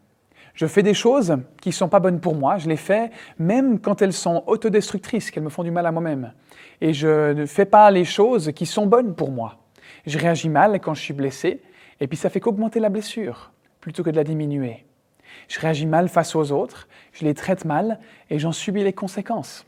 Je 0.54 0.68
fais 0.68 0.84
des 0.84 0.94
choses 0.94 1.38
qui 1.62 1.70
ne 1.70 1.74
sont 1.74 1.90
pas 1.90 2.00
bonnes 2.00 2.20
pour 2.20 2.36
moi, 2.36 2.58
je 2.58 2.70
les 2.70 2.78
fais 2.78 3.10
même 3.40 3.80
quand 3.80 4.02
elles 4.02 4.14
sont 4.14 4.44
autodestructrices, 4.46 5.32
qu'elles 5.32 5.44
me 5.44 5.50
font 5.50 5.64
du 5.64 5.72
mal 5.72 5.86
à 5.88 5.92
moi-même. 5.92 6.34
Et 6.82 6.94
je 6.94 7.32
ne 7.32 7.46
fais 7.48 7.66
pas 7.66 7.90
les 7.90 8.06
choses 8.06 8.52
qui 8.52 8.68
sont 8.68 8.86
bonnes 8.86 9.16
pour 9.16 9.32
moi. 9.32 9.58
Je 10.06 10.20
réagis 10.20 10.50
mal 10.50 10.80
quand 10.80 10.94
je 10.94 11.02
suis 11.02 11.14
blessé, 11.14 11.62
et 12.02 12.08
puis 12.08 12.18
ça 12.18 12.30
fait 12.30 12.42
qu'augmenter 12.42 12.82
la 12.82 12.90
blessure 12.90 13.52
plutôt 13.80 14.04
que 14.04 14.10
de 14.10 14.16
la 14.18 14.24
diminuer. 14.24 14.86
Je 15.48 15.60
réagis 15.60 15.86
mal 15.86 16.10
face 16.10 16.36
aux 16.36 16.52
autres, 16.52 16.90
je 17.14 17.24
les 17.24 17.34
traite 17.34 17.64
mal 17.64 18.00
et 18.30 18.40
j'en 18.40 18.52
subis 18.52 18.84
les 18.84 18.92
conséquences. 18.92 19.66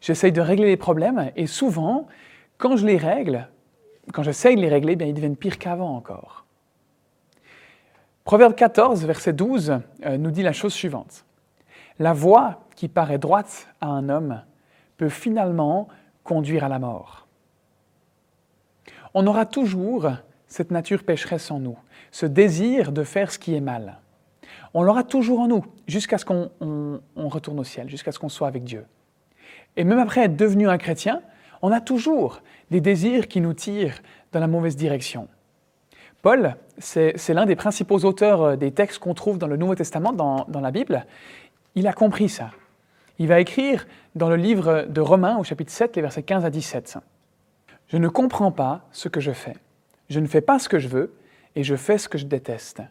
J'essaye 0.00 0.30
de 0.30 0.40
régler 0.40 0.66
les 0.66 0.76
problèmes 0.76 1.32
et 1.34 1.46
souvent, 1.46 2.06
quand 2.58 2.76
je 2.76 2.86
les 2.86 2.96
règle, 2.96 3.48
quand 4.12 4.22
j'essaye 4.22 4.56
de 4.56 4.60
les 4.60 4.68
régler, 4.68 4.94
bien, 4.94 5.06
ils 5.06 5.14
deviennent 5.14 5.36
pires 5.36 5.58
qu'avant 5.58 5.96
encore. 5.96 6.44
Proverbe 8.24 8.54
14, 8.54 9.04
verset 9.04 9.32
12, 9.32 9.80
euh, 10.04 10.16
nous 10.16 10.30
dit 10.30 10.42
la 10.42 10.52
chose 10.52 10.72
suivante. 10.72 11.24
La 11.98 12.12
voie 12.12 12.60
qui 12.76 12.88
paraît 12.88 13.18
droite 13.18 13.68
à 13.80 13.86
un 13.88 14.08
homme 14.08 14.42
peut 14.96 15.08
finalement 15.08 15.88
conduire 16.22 16.64
à 16.64 16.68
la 16.68 16.78
mort. 16.78 17.26
On 19.14 19.26
aura 19.26 19.46
toujours 19.46 20.10
cette 20.54 20.70
nature 20.70 21.02
pécheresse 21.02 21.50
en 21.50 21.58
nous, 21.58 21.76
ce 22.12 22.26
désir 22.26 22.92
de 22.92 23.02
faire 23.02 23.32
ce 23.32 23.40
qui 23.40 23.56
est 23.56 23.60
mal. 23.60 23.98
On 24.72 24.84
l'aura 24.84 25.02
toujours 25.02 25.40
en 25.40 25.48
nous, 25.48 25.66
jusqu'à 25.88 26.16
ce 26.16 26.24
qu'on 26.24 26.48
retourne 27.16 27.58
au 27.58 27.64
ciel, 27.64 27.90
jusqu'à 27.90 28.12
ce 28.12 28.20
qu'on 28.20 28.28
soit 28.28 28.46
avec 28.46 28.62
Dieu. 28.62 28.84
Et 29.76 29.82
même 29.82 29.98
après 29.98 30.20
être 30.20 30.36
devenu 30.36 30.68
un 30.68 30.78
chrétien, 30.78 31.22
on 31.60 31.72
a 31.72 31.80
toujours 31.80 32.40
des 32.70 32.80
désirs 32.80 33.26
qui 33.26 33.40
nous 33.40 33.52
tirent 33.52 34.00
dans 34.30 34.38
la 34.38 34.46
mauvaise 34.46 34.76
direction. 34.76 35.26
Paul, 36.22 36.54
c'est 36.78 37.34
l'un 37.34 37.46
des 37.46 37.56
principaux 37.56 37.98
auteurs 38.04 38.42
euh, 38.42 38.56
des 38.56 38.70
textes 38.70 39.00
qu'on 39.00 39.14
trouve 39.14 39.38
dans 39.38 39.48
le 39.48 39.56
Nouveau 39.56 39.74
Testament, 39.74 40.12
dans, 40.12 40.44
dans, 40.46 40.60
la 40.60 40.70
Bible. 40.70 41.04
Il 41.74 41.88
a 41.88 41.92
compris 41.92 42.28
ça. 42.28 42.52
Il 43.18 43.26
va 43.26 43.40
écrire 43.40 43.88
dans 44.14 44.28
le 44.28 44.36
livre 44.36 44.86
de 44.88 45.00
Romains 45.00 45.36
au 45.36 45.42
chapitre 45.42 45.72
7, 45.72 45.96
les 45.96 46.02
versets 46.02 46.22
15 46.22 46.44
à 46.44 46.50
17. 46.50 46.98
Je 47.88 47.96
ne 47.96 48.08
comprends 48.08 48.52
pas 48.52 48.82
ce 48.92 49.08
que 49.08 49.20
je 49.20 49.32
fais. 49.32 49.56
Je 50.08 50.20
ne 50.20 50.26
fais 50.26 50.40
pas 50.40 50.58
ce 50.58 50.68
que 50.68 50.78
je 50.78 50.88
veux 50.88 51.14
et 51.54 51.64
je 51.64 51.76
fais 51.76 51.98
ce 51.98 52.08
que 52.08 52.18
je 52.18 52.26
déteste. 52.26 52.82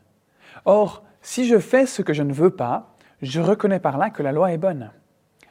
Or, 0.66 1.04
si 1.22 1.48
je 1.48 1.60
fais 1.60 1.86
ce 1.86 2.02
que 2.02 2.14
je 2.14 2.24
ne 2.24 2.34
veux 2.34 2.50
pas, 2.50 2.96
je 3.22 3.40
reconnais 3.40 3.80
par 3.80 3.98
là 3.98 4.10
que 4.10 4.24
la 4.24 4.32
loi 4.32 4.52
est 4.52 4.58
bonne. 4.58 4.92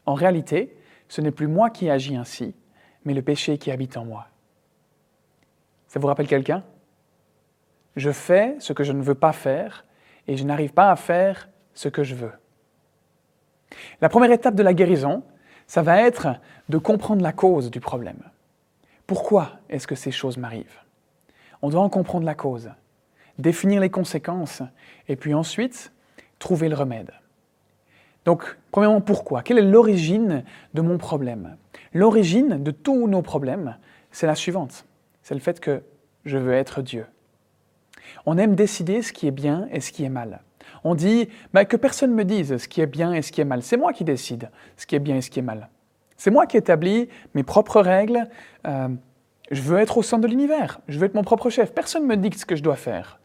En 0.07 0.15
réalité, 0.15 0.77
ce 1.09 1.21
n'est 1.21 1.31
plus 1.31 1.47
moi 1.47 1.71
qui 1.71 1.91
agis 1.91 2.17
ainsi, 2.17 2.55
mais 3.05 3.15
le 3.15 3.23
péché 3.23 3.59
qui 3.59 3.71
habite 3.71 3.97
en 3.97 4.05
moi. 4.05 4.27
Ça 5.89 6.01
vous 6.01 6.07
rappelle 6.07 6.27
quelqu'un? 6.27 6.65
Je 7.97 8.11
fais 8.11 8.57
ce 8.59 8.73
que 8.73 8.85
je 8.85 8.93
ne 8.93 9.03
veux 9.03 9.15
pas 9.15 9.33
faire 9.33 9.85
et 10.27 10.37
je 10.37 10.45
n'arrive 10.45 10.73
pas 10.73 10.91
à 10.91 10.97
faire 10.97 11.49
ce 11.75 11.89
que 11.89 12.03
je 12.03 12.15
veux. 12.15 12.33
La 14.01 14.09
première 14.09 14.33
étape 14.33 14.55
de 14.55 14.63
la 14.63 14.75
guérison, 14.75 15.23
ça 15.67 15.83
va 15.83 16.03
être 16.03 16.29
de 16.69 16.79
comprendre 16.79 17.23
la 17.23 17.33
cause 17.33 17.71
du 17.71 17.81
problème. 17.81 18.23
Pourquoi 19.07 19.53
est-ce 19.69 19.87
que 19.87 19.95
ces 19.95 20.11
choses 20.11 20.37
m'arrivent? 20.37 20.82
On 21.63 21.71
doit 21.71 21.81
en 21.81 21.89
comprendre 21.89 22.27
la 22.27 22.35
cause, 22.35 22.71
définir 23.39 23.81
les 23.81 23.91
conséquences 23.91 24.63
et 25.09 25.17
puis 25.17 25.35
ensuite 25.35 25.93
trouver 26.39 26.69
le 26.69 26.75
remède. 26.75 27.13
Donc, 28.25 28.57
premièrement, 28.71 29.01
pourquoi? 29.01 29.43
Quelle 29.43 29.59
est 29.59 29.63
l'origine 29.63 30.45
de 30.75 30.81
mon 30.81 30.99
problème? 30.99 31.57
L'origine 31.93 32.63
de 32.63 32.71
tous 32.71 33.09
nos 33.09 33.23
problèmes, 33.23 33.77
c'est 34.11 34.27
la 34.27 34.35
suivante. 34.35 34.85
C'est 35.23 35.35
le 35.35 35.41
fait 35.41 35.61
que 35.61 35.83
je 36.25 36.39
veux 36.39 36.53
être 36.53 36.83
Dieu. 36.83 37.07
On 38.27 38.39
aime 38.39 38.55
décider 38.55 39.03
ce 39.03 39.13
qui 39.13 39.27
est 39.27 39.33
bien 39.33 39.69
et 39.73 39.81
ce 39.81 39.93
qui 39.93 40.05
est 40.05 40.09
mal. 40.09 40.41
On 40.85 40.95
dit 40.95 41.29
bah, 41.53 41.65
que 41.65 41.77
personne 41.77 42.13
me 42.13 42.25
dise 42.25 42.57
ce 42.57 42.69
qui 42.69 42.81
est 42.81 42.87
bien 42.87 43.13
et 43.13 43.23
ce 43.23 43.33
qui 43.33 43.41
est 43.41 43.45
mal. 43.45 43.63
C'est 43.63 43.77
moi 43.77 43.93
qui 43.93 44.05
décide 44.05 44.51
ce 44.77 44.87
qui 44.87 44.95
est 44.95 45.01
bien 45.01 45.17
et 45.17 45.21
ce 45.21 45.31
qui 45.31 45.39
est 45.39 45.43
mal. 45.43 45.69
C'est 46.17 46.31
moi 46.31 46.47
qui 46.47 46.57
établis 46.57 47.09
mes 47.35 47.43
propres 47.43 47.81
règles. 47.81 48.29
Euh, 48.67 48.89
je 49.53 49.61
veux 49.61 49.79
être 49.79 49.99
au 49.99 50.03
centre 50.03 50.23
de 50.23 50.29
l'univers. 50.29 50.81
Je 50.89 50.99
veux 50.99 51.05
être 51.05 51.15
mon 51.15 51.23
propre 51.23 51.51
chef. 51.51 51.73
Personne 51.75 52.05
ne 52.05 52.09
me 52.09 52.17
dicte 52.17 52.41
ce 52.41 52.47
que 52.47 52.57
je 52.57 52.63
dois 52.63 52.75
faire. 52.75 53.21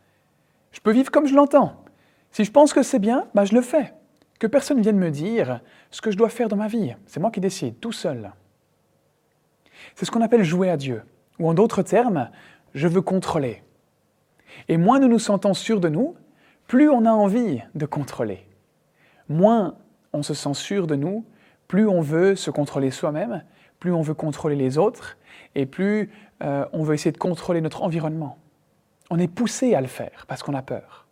Je 0.71 0.81
peux 0.81 0.91
vivre 0.91 1.09
comme 1.09 1.25
je 1.25 1.33
l'entends. 1.33 1.83
Si 2.31 2.43
je 2.43 2.51
pense 2.51 2.73
que 2.73 2.83
c'est 2.83 2.99
bien, 2.99 3.27
bah, 3.33 3.45
je 3.45 3.55
le 3.55 3.61
fais. 3.61 3.93
Que 4.37 4.45
personne 4.45 4.81
vienne 4.81 4.97
me 4.97 5.09
dire 5.09 5.61
ce 5.89 6.01
que 6.01 6.11
je 6.11 6.17
dois 6.17 6.29
faire 6.29 6.49
dans 6.49 6.57
ma 6.57 6.67
vie. 6.67 6.93
C'est 7.05 7.21
moi 7.21 7.31
qui 7.31 7.39
décide, 7.39 7.79
tout 7.79 7.93
seul. 7.93 8.31
C'est 9.95 10.05
ce 10.05 10.11
qu'on 10.11 10.21
appelle 10.21 10.43
jouer 10.43 10.69
à 10.69 10.75
Dieu. 10.75 11.01
Ou 11.39 11.49
en 11.49 11.53
d'autres 11.53 11.81
termes, 11.81 12.29
je 12.73 12.89
veux 12.89 13.01
contrôler. 13.01 13.63
Et 14.67 14.75
moins 14.75 14.99
nous 14.99 15.07
nous 15.07 15.19
sentons 15.19 15.53
sûrs 15.53 15.79
de 15.79 15.89
nous, 15.89 16.15
plus 16.67 16.89
on 16.89 17.05
a 17.05 17.11
envie 17.11 17.61
de 17.73 17.85
contrôler. 17.85 18.45
Moins 19.29 19.75
on 20.11 20.23
se 20.23 20.33
sent 20.33 20.53
sûr 20.53 20.87
de 20.87 20.95
nous, 20.95 21.25
plus 21.69 21.87
on 21.87 22.01
veut 22.01 22.35
se 22.35 22.51
contrôler 22.51 22.91
soi-même, 22.91 23.43
plus 23.79 23.93
on 23.93 24.01
veut 24.01 24.13
contrôler 24.13 24.55
les 24.55 24.77
autres, 24.77 25.17
et 25.55 25.65
plus 25.65 26.11
euh, 26.43 26.65
on 26.73 26.83
veut 26.83 26.93
essayer 26.93 27.11
de 27.11 27.17
contrôler 27.17 27.61
notre 27.61 27.83
environnement. 27.83 28.37
On 29.09 29.19
est 29.19 29.27
poussé 29.27 29.73
à 29.75 29.81
le 29.81 29.87
faire 29.87 30.25
parce 30.27 30.43
qu'on 30.43 30.53
a 30.53 30.61
peur. 30.61 31.05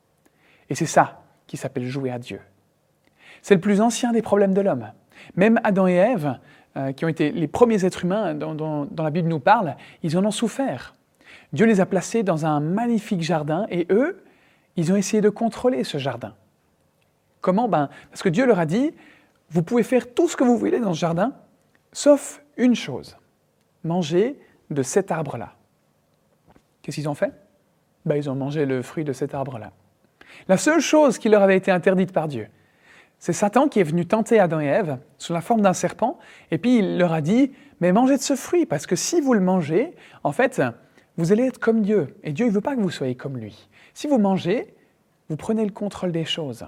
Et 0.69 0.75
c'est 0.75 0.85
ça 0.85 1.21
qui 1.47 1.57
s'appelle 1.57 1.85
jouer 1.85 2.11
à 2.11 2.19
Dieu. 2.19 2.41
C'est 3.41 3.55
le 3.55 3.61
plus 3.61 3.81
ancien 3.81 4.11
des 4.11 4.21
problèmes 4.21 4.53
de 4.53 4.61
l'homme. 4.61 4.91
Même 5.35 5.59
Adam 5.63 5.87
et 5.87 5.93
Ève, 5.93 6.39
euh, 6.77 6.91
qui 6.91 7.05
ont 7.05 7.07
été 7.07 7.31
les 7.31 7.47
premiers 7.47 7.85
êtres 7.85 8.03
humains 8.03 8.33
dont, 8.33 8.53
dont 8.53 9.03
la 9.03 9.09
Bible 9.09 9.29
nous 9.29 9.39
parle, 9.39 9.75
ils 10.03 10.17
en 10.17 10.25
ont 10.25 10.31
souffert. 10.31 10.95
Dieu 11.53 11.65
les 11.65 11.79
a 11.79 11.85
placés 11.85 12.23
dans 12.23 12.45
un 12.45 12.59
magnifique 12.59 13.21
jardin 13.21 13.65
et 13.69 13.87
eux, 13.89 14.23
ils 14.75 14.91
ont 14.91 14.95
essayé 14.95 15.21
de 15.21 15.29
contrôler 15.29 15.83
ce 15.83 15.97
jardin. 15.97 16.33
Comment? 17.41 17.69
Ben, 17.69 17.89
Parce 18.09 18.23
que 18.23 18.29
Dieu 18.29 18.45
leur 18.45 18.59
a 18.59 18.65
dit, 18.65 18.91
vous 19.49 19.63
pouvez 19.63 19.83
faire 19.83 20.13
tout 20.13 20.27
ce 20.27 20.35
que 20.35 20.43
vous 20.43 20.57
voulez 20.57 20.79
dans 20.79 20.93
ce 20.93 20.99
jardin, 20.99 21.33
sauf 21.95 22.43
une 22.57 22.75
chose, 22.75 23.17
manger 23.85 24.37
de 24.69 24.83
cet 24.83 25.11
arbre-là. 25.11 25.55
Qu'est-ce 26.81 26.97
qu'ils 26.97 27.09
ont 27.09 27.15
fait? 27.15 27.31
Ben, 28.05 28.17
Ils 28.17 28.29
ont 28.29 28.35
mangé 28.35 28.65
le 28.65 28.81
fruit 28.81 29.05
de 29.05 29.13
cet 29.13 29.33
arbre-là. 29.33 29.71
La 30.49 30.57
seule 30.57 30.81
chose 30.81 31.17
qui 31.17 31.29
leur 31.29 31.41
avait 31.41 31.55
été 31.55 31.71
interdite 31.71 32.11
par 32.11 32.27
Dieu, 32.27 32.49
c'est 33.17 33.31
Satan 33.31 33.69
qui 33.69 33.79
est 33.79 33.83
venu 33.83 34.05
tenter 34.05 34.41
Adam 34.41 34.59
et 34.59 34.65
Ève 34.65 34.97
sous 35.17 35.31
la 35.31 35.39
forme 35.39 35.61
d'un 35.61 35.71
serpent, 35.71 36.19
et 36.51 36.57
puis 36.57 36.79
il 36.79 36.97
leur 36.97 37.13
a 37.13 37.21
dit, 37.21 37.53
mais 37.79 37.93
mangez 37.93 38.17
de 38.17 38.21
ce 38.21 38.35
fruit, 38.35 38.65
parce 38.65 38.85
que 38.85 38.97
si 38.97 39.21
vous 39.21 39.33
le 39.33 39.39
mangez, 39.39 39.95
en 40.23 40.33
fait, 40.33 40.61
vous 41.15 41.31
allez 41.31 41.45
être 41.45 41.59
comme 41.59 41.81
Dieu, 41.81 42.17
et 42.23 42.33
Dieu 42.33 42.47
ne 42.47 42.51
veut 42.51 42.61
pas 42.61 42.75
que 42.75 42.81
vous 42.81 42.91
soyez 42.91 43.15
comme 43.15 43.37
lui. 43.37 43.69
Si 43.93 44.07
vous 44.07 44.17
mangez, 44.17 44.75
vous 45.29 45.37
prenez 45.37 45.63
le 45.63 45.71
contrôle 45.71 46.11
des 46.11 46.25
choses. 46.25 46.65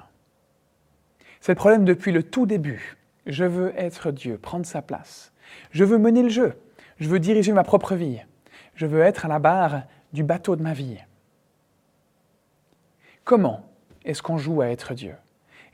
C'est 1.41 1.51
le 1.51 1.57
problème 1.57 1.83
depuis 1.83 2.13
le 2.13 2.23
tout 2.23 2.45
début. 2.45 2.97
Je 3.27 3.43
veux 3.43 3.73
être 3.77 4.11
Dieu, 4.11 4.37
prendre 4.37 4.65
sa 4.65 4.81
place. 4.81 5.33
Je 5.71 5.83
veux 5.83 5.97
mener 5.97 6.23
le 6.23 6.29
jeu. 6.29 6.53
Je 6.97 7.09
veux 7.09 7.19
diriger 7.19 7.51
ma 7.51 7.63
propre 7.63 7.93
vie. 7.93 8.21
Je 8.73 8.85
veux 8.85 9.01
être 9.01 9.25
à 9.25 9.27
la 9.27 9.39
barre 9.39 9.83
du 10.13 10.23
bateau 10.23 10.55
de 10.55 10.63
ma 10.63 10.71
vie. 10.71 10.97
Comment 13.25 13.65
est-ce 14.05 14.23
qu'on 14.23 14.37
joue 14.37 14.61
à 14.61 14.69
être 14.69 14.93
Dieu? 14.93 15.13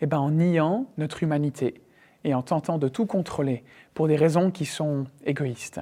Eh 0.01 0.07
bien 0.07 0.17
en 0.17 0.31
niant 0.31 0.87
notre 0.97 1.21
humanité 1.21 1.83
et 2.23 2.33
en 2.33 2.41
tentant 2.41 2.79
de 2.79 2.87
tout 2.87 3.05
contrôler 3.05 3.63
pour 3.93 4.07
des 4.07 4.15
raisons 4.15 4.49
qui 4.49 4.65
sont 4.65 5.05
égoïstes. 5.23 5.79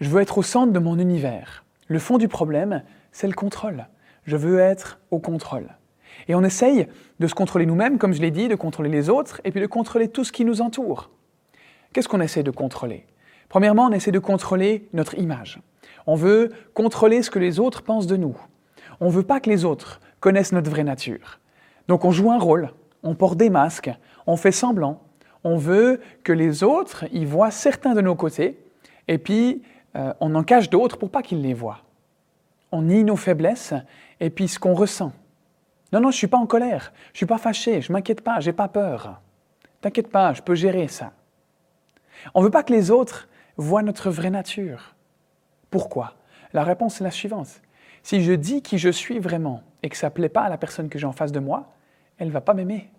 Je 0.00 0.08
veux 0.08 0.22
être 0.22 0.38
au 0.38 0.44
centre 0.44 0.72
de 0.72 0.78
mon 0.78 1.00
univers. 1.00 1.64
Le 1.88 1.98
fond 1.98 2.18
du 2.18 2.28
problème, 2.28 2.84
c'est 3.10 3.26
le 3.26 3.34
contrôle. 3.34 3.88
Je 4.24 4.36
veux 4.36 4.60
être 4.60 5.00
au 5.10 5.18
contrôle. 5.18 5.68
Et 6.26 6.34
on 6.34 6.42
essaye 6.42 6.86
de 7.20 7.26
se 7.26 7.34
contrôler 7.34 7.66
nous-mêmes, 7.66 7.98
comme 7.98 8.12
je 8.12 8.20
l'ai 8.20 8.30
dit, 8.30 8.48
de 8.48 8.54
contrôler 8.54 8.90
les 8.90 9.08
autres, 9.08 9.40
et 9.44 9.50
puis 9.50 9.60
de 9.60 9.66
contrôler 9.66 10.08
tout 10.08 10.24
ce 10.24 10.32
qui 10.32 10.44
nous 10.44 10.60
entoure. 10.60 11.10
Qu'est-ce 11.92 12.08
qu'on 12.08 12.20
essaie 12.20 12.42
de 12.42 12.50
contrôler? 12.50 13.06
Premièrement, 13.48 13.86
on 13.86 13.92
essaie 13.92 14.10
de 14.10 14.18
contrôler 14.18 14.88
notre 14.92 15.16
image. 15.18 15.60
On 16.06 16.14
veut 16.14 16.50
contrôler 16.74 17.22
ce 17.22 17.30
que 17.30 17.38
les 17.38 17.60
autres 17.60 17.82
pensent 17.82 18.06
de 18.06 18.16
nous. 18.16 18.36
On 19.00 19.06
ne 19.06 19.12
veut 19.12 19.22
pas 19.22 19.40
que 19.40 19.48
les 19.48 19.64
autres 19.64 20.00
connaissent 20.20 20.52
notre 20.52 20.70
vraie 20.70 20.84
nature. 20.84 21.38
Donc 21.86 22.04
on 22.04 22.10
joue 22.10 22.30
un 22.30 22.38
rôle, 22.38 22.72
on 23.02 23.14
porte 23.14 23.38
des 23.38 23.50
masques, 23.50 23.90
on 24.26 24.36
fait 24.36 24.52
semblant. 24.52 25.00
On 25.44 25.56
veut 25.56 26.00
que 26.24 26.32
les 26.32 26.64
autres 26.64 27.04
y 27.12 27.24
voient 27.24 27.50
certains 27.50 27.94
de 27.94 28.00
nos 28.00 28.16
côtés, 28.16 28.58
et 29.06 29.18
puis 29.18 29.62
euh, 29.96 30.12
on 30.20 30.34
en 30.34 30.42
cache 30.42 30.68
d'autres 30.68 30.98
pour 30.98 31.10
pas 31.10 31.22
qu'ils 31.22 31.40
les 31.40 31.54
voient 31.54 31.82
on 32.72 32.82
nie 32.82 33.04
nos 33.04 33.16
faiblesses 33.16 33.74
et 34.20 34.30
puis 34.30 34.48
ce 34.48 34.58
qu'on 34.58 34.74
ressent. 34.74 35.12
Non, 35.92 36.00
non, 36.00 36.10
je 36.10 36.16
ne 36.16 36.18
suis 36.18 36.26
pas 36.26 36.38
en 36.38 36.46
colère, 36.46 36.92
je 37.06 37.10
ne 37.12 37.16
suis 37.16 37.26
pas 37.26 37.38
fâché, 37.38 37.80
je 37.80 37.90
ne 37.90 37.94
m'inquiète 37.94 38.20
pas, 38.20 38.40
je 38.40 38.50
n'ai 38.50 38.52
pas 38.52 38.68
peur. 38.68 39.20
T'inquiète 39.80 40.10
pas, 40.10 40.34
je 40.34 40.42
peux 40.42 40.54
gérer 40.54 40.88
ça. 40.88 41.12
On 42.34 42.40
ne 42.40 42.44
veut 42.44 42.50
pas 42.50 42.62
que 42.62 42.72
les 42.72 42.90
autres 42.90 43.28
voient 43.56 43.82
notre 43.82 44.10
vraie 44.10 44.30
nature. 44.30 44.94
Pourquoi? 45.70 46.14
La 46.52 46.64
réponse 46.64 47.00
est 47.00 47.04
la 47.04 47.10
suivante. 47.10 47.62
Si 48.02 48.22
je 48.22 48.32
dis 48.32 48.62
qui 48.62 48.78
je 48.78 48.88
suis 48.88 49.18
vraiment 49.18 49.62
et 49.82 49.88
que 49.88 49.96
ça 49.96 50.08
ne 50.08 50.12
plaît 50.12 50.28
pas 50.28 50.42
à 50.42 50.48
la 50.48 50.58
personne 50.58 50.88
que 50.88 50.98
j'ai 50.98 51.06
en 51.06 51.12
face 51.12 51.32
de 51.32 51.40
moi, 51.40 51.72
elle 52.18 52.28
ne 52.28 52.32
va 52.32 52.40
pas 52.40 52.54
m'aimer. 52.54 52.90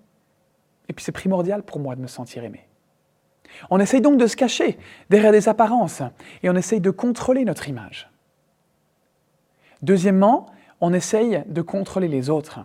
Et 0.87 0.93
puis 0.93 1.03
c'est 1.03 1.11
primordial 1.11 1.63
pour 1.63 1.79
moi 1.79 1.95
de 1.95 2.01
me 2.01 2.07
sentir 2.07 2.43
aimé. 2.43 2.67
On 3.69 3.79
essaye 3.79 4.01
donc 4.01 4.17
de 4.17 4.27
se 4.27 4.35
cacher 4.35 4.77
derrière 5.09 5.31
des 5.31 5.49
apparences 5.49 6.01
et 6.43 6.49
on 6.49 6.55
essaye 6.55 6.81
de 6.81 6.91
contrôler 6.91 7.45
notre 7.45 7.67
image. 7.67 8.09
Deuxièmement, 9.81 10.47
on 10.81 10.93
essaye 10.93 11.43
de 11.47 11.61
contrôler 11.61 12.07
les 12.07 12.29
autres. 12.29 12.59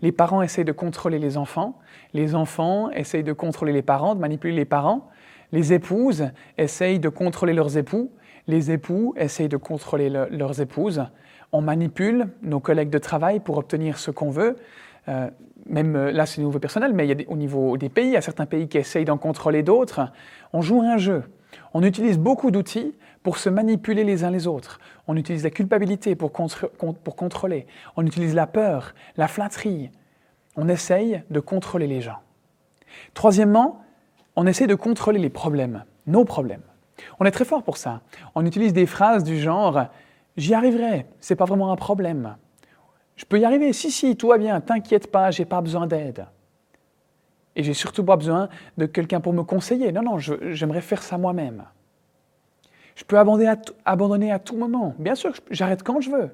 Les 0.00 0.12
parents 0.12 0.42
essayent 0.42 0.64
de 0.64 0.72
contrôler 0.72 1.18
les 1.18 1.36
enfants, 1.36 1.78
les 2.14 2.34
enfants 2.34 2.90
essayent 2.90 3.22
de 3.22 3.32
contrôler 3.32 3.72
les 3.72 3.82
parents, 3.82 4.14
de 4.14 4.20
manipuler 4.20 4.54
les 4.54 4.64
parents, 4.64 5.08
les 5.52 5.72
épouses 5.72 6.30
essayent 6.58 6.98
de 6.98 7.08
contrôler 7.08 7.52
leurs 7.52 7.76
époux, 7.76 8.10
les 8.46 8.70
époux 8.70 9.14
essayent 9.16 9.48
de 9.48 9.56
contrôler 9.56 10.08
leurs 10.08 10.60
épouses, 10.60 11.04
on 11.52 11.60
manipule 11.60 12.28
nos 12.42 12.60
collègues 12.60 12.90
de 12.90 12.98
travail 12.98 13.40
pour 13.40 13.58
obtenir 13.58 13.98
ce 13.98 14.10
qu'on 14.10 14.30
veut, 14.30 14.56
euh, 15.08 15.28
même 15.66 15.96
euh, 15.96 16.10
là 16.10 16.26
c'est 16.26 16.40
au 16.40 16.44
niveau 16.44 16.58
personnel, 16.58 16.92
mais 16.94 17.06
il 17.06 17.20
y 17.20 17.24
a 17.24 17.30
au 17.30 17.36
niveau 17.36 17.76
des 17.76 17.88
pays, 17.88 18.06
il 18.06 18.12
y 18.12 18.16
a 18.16 18.22
certains 18.22 18.46
pays 18.46 18.68
qui 18.68 18.78
essayent 18.78 19.04
d'en 19.04 19.18
contrôler 19.18 19.62
d'autres, 19.62 20.12
on 20.52 20.62
joue 20.62 20.80
un 20.80 20.96
jeu. 20.96 21.22
On 21.74 21.82
utilise 21.82 22.18
beaucoup 22.18 22.50
d'outils 22.50 22.94
pour 23.22 23.38
se 23.38 23.48
manipuler 23.48 24.04
les 24.04 24.24
uns 24.24 24.30
les 24.30 24.46
autres. 24.46 24.80
On 25.06 25.16
utilise 25.16 25.44
la 25.44 25.50
culpabilité 25.50 26.14
pour, 26.14 26.32
contrôler. 26.32 27.66
On 27.96 28.06
utilise 28.06 28.34
la 28.34 28.46
peur, 28.46 28.94
la 29.16 29.28
flatterie. 29.28 29.90
On 30.56 30.68
essaye 30.68 31.22
de 31.30 31.40
contrôler 31.40 31.86
les 31.86 32.00
gens. 32.00 32.18
Troisièmement, 33.14 33.82
on 34.36 34.46
essaie 34.46 34.66
de 34.66 34.74
contrôler 34.74 35.18
les 35.18 35.30
problèmes, 35.30 35.84
nos 36.06 36.24
problèmes. 36.24 36.62
On 37.20 37.24
est 37.24 37.30
très 37.30 37.44
fort 37.44 37.62
pour 37.62 37.76
ça. 37.76 38.00
On 38.34 38.44
utilise 38.44 38.72
des 38.72 38.86
phrases 38.86 39.24
du 39.24 39.38
genre 39.38 39.86
J'y 40.36 40.54
arriverai, 40.54 41.06
c'est 41.20 41.36
pas 41.36 41.44
vraiment 41.44 41.72
un 41.72 41.76
problème. 41.76 42.36
Je 43.16 43.26
peux 43.26 43.38
y 43.38 43.44
arriver, 43.44 43.72
si, 43.72 43.90
si, 43.90 44.16
tout 44.16 44.28
va 44.28 44.38
bien, 44.38 44.60
t'inquiète 44.60 45.10
pas, 45.10 45.30
j'ai 45.30 45.44
pas 45.44 45.60
besoin 45.60 45.86
d'aide. 45.86 46.26
Et 47.54 47.62
j'ai 47.62 47.74
surtout 47.74 48.02
pas 48.02 48.16
besoin 48.16 48.48
de 48.78 48.86
quelqu'un 48.86 49.20
pour 49.20 49.34
me 49.34 49.42
conseiller. 49.42 49.92
Non, 49.92 50.02
non, 50.02 50.18
j'aimerais 50.18 50.80
faire 50.80 51.02
ça 51.02 51.18
moi-même. 51.18 51.64
Je 52.94 53.04
peux 53.04 53.18
abandonner 53.18 54.30
à, 54.32 54.38
tout 54.38 54.56
moment. 54.56 54.94
Bien 54.98 55.14
sûr, 55.14 55.32
j'arrête 55.50 55.82
quand 55.82 56.00
je 56.00 56.10
veux. 56.10 56.30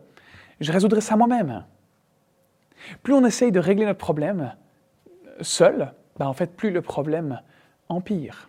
Je 0.60 0.72
résoudrai 0.72 1.00
ça 1.00 1.16
moi-même. 1.16 1.64
Plus 3.02 3.14
on 3.14 3.24
essaye 3.24 3.52
de 3.52 3.60
régler 3.60 3.86
notre 3.86 3.98
problème 3.98 4.54
seul, 5.40 5.92
ben 6.18 6.26
en 6.26 6.32
fait, 6.32 6.56
plus 6.56 6.70
le 6.70 6.82
problème 6.82 7.40
empire. 7.88 8.48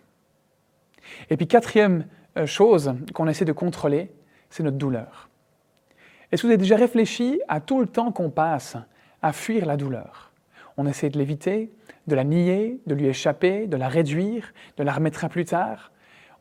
Et 1.30 1.36
puis, 1.36 1.46
quatrième 1.46 2.06
euh, 2.36 2.46
chose 2.46 2.94
qu'on 3.14 3.28
essaie 3.28 3.44
de 3.44 3.52
contrôler, 3.52 4.12
c'est 4.50 4.62
notre 4.62 4.76
douleur. 4.76 5.28
Est-ce 6.30 6.42
que 6.42 6.46
vous 6.46 6.52
avez 6.52 6.62
déjà 6.62 6.76
réfléchi 6.76 7.40
à 7.48 7.60
tout 7.60 7.80
le 7.80 7.86
temps 7.86 8.12
qu'on 8.12 8.30
passe 8.30 8.76
à 9.22 9.32
fuir 9.32 9.66
la 9.66 9.76
douleur? 9.76 10.32
On 10.76 10.86
essaie 10.86 11.10
de 11.10 11.18
l'éviter, 11.18 11.72
de 12.06 12.14
la 12.14 12.24
nier, 12.24 12.80
de 12.86 12.94
lui 12.94 13.06
échapper, 13.06 13.66
de 13.66 13.76
la 13.76 13.88
réduire, 13.88 14.52
de 14.76 14.82
la 14.82 14.92
remettre 14.92 15.24
à 15.24 15.28
plus 15.28 15.44
tard? 15.44 15.90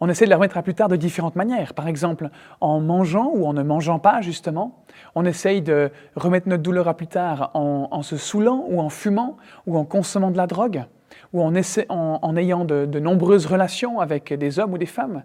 On 0.02 0.08
essaie 0.08 0.26
de 0.26 0.30
la 0.30 0.38
remettre 0.38 0.58
à 0.58 0.64
plus 0.64 0.74
tard 0.74 0.88
de 0.88 0.96
différentes 0.96 1.36
manières. 1.36 1.74
Par 1.74 1.88
exemple, 1.88 2.30
en 2.62 2.80
mangeant 2.80 3.32
ou 3.34 3.46
en 3.46 3.54
ne 3.54 3.64
mangeant 3.64 4.00
pas, 4.00 4.22
justement. 4.22 4.84
On 5.16 5.26
essaye 5.26 5.62
de 5.62 5.92
remettre 6.16 6.48
notre 6.48 6.64
douleur 6.64 6.88
à 6.88 6.94
plus 6.94 7.08
tard 7.08 7.52
en, 7.54 8.02
se 8.02 8.16
saoulant 8.16 8.66
ou 8.70 8.80
en 8.80 8.90
fumant 8.90 9.38
ou 9.68 9.78
en 9.78 9.84
consommant 9.84 10.32
de 10.32 10.38
la 10.38 10.48
drogue 10.48 10.86
ou 11.34 11.44
en, 11.44 11.54
ayant 12.36 12.66
de, 12.66 12.86
de 12.86 13.00
nombreuses 13.00 13.46
relations 13.46 14.00
avec 14.00 14.34
des 14.34 14.60
hommes 14.60 14.74
ou 14.74 14.78
des 14.78 14.86
femmes. 14.86 15.24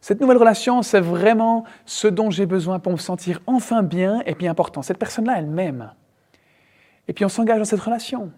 Cette 0.00 0.20
nouvelle 0.20 0.36
relation, 0.36 0.82
c'est 0.82 1.00
vraiment 1.00 1.64
ce 1.84 2.06
dont 2.06 2.30
j'ai 2.30 2.46
besoin 2.46 2.78
pour 2.78 2.92
me 2.92 2.98
sentir 2.98 3.40
enfin 3.46 3.82
bien 3.82 4.22
et 4.26 4.34
puis 4.34 4.46
important. 4.46 4.80
Cette 4.82 4.98
personne-là, 4.98 5.34
elle 5.38 5.48
m'aime. 5.48 5.92
Et 7.08 7.12
puis 7.12 7.24
on 7.24 7.28
s'engage 7.28 7.58
dans 7.58 7.64
cette 7.64 7.80
relation. 7.80 8.30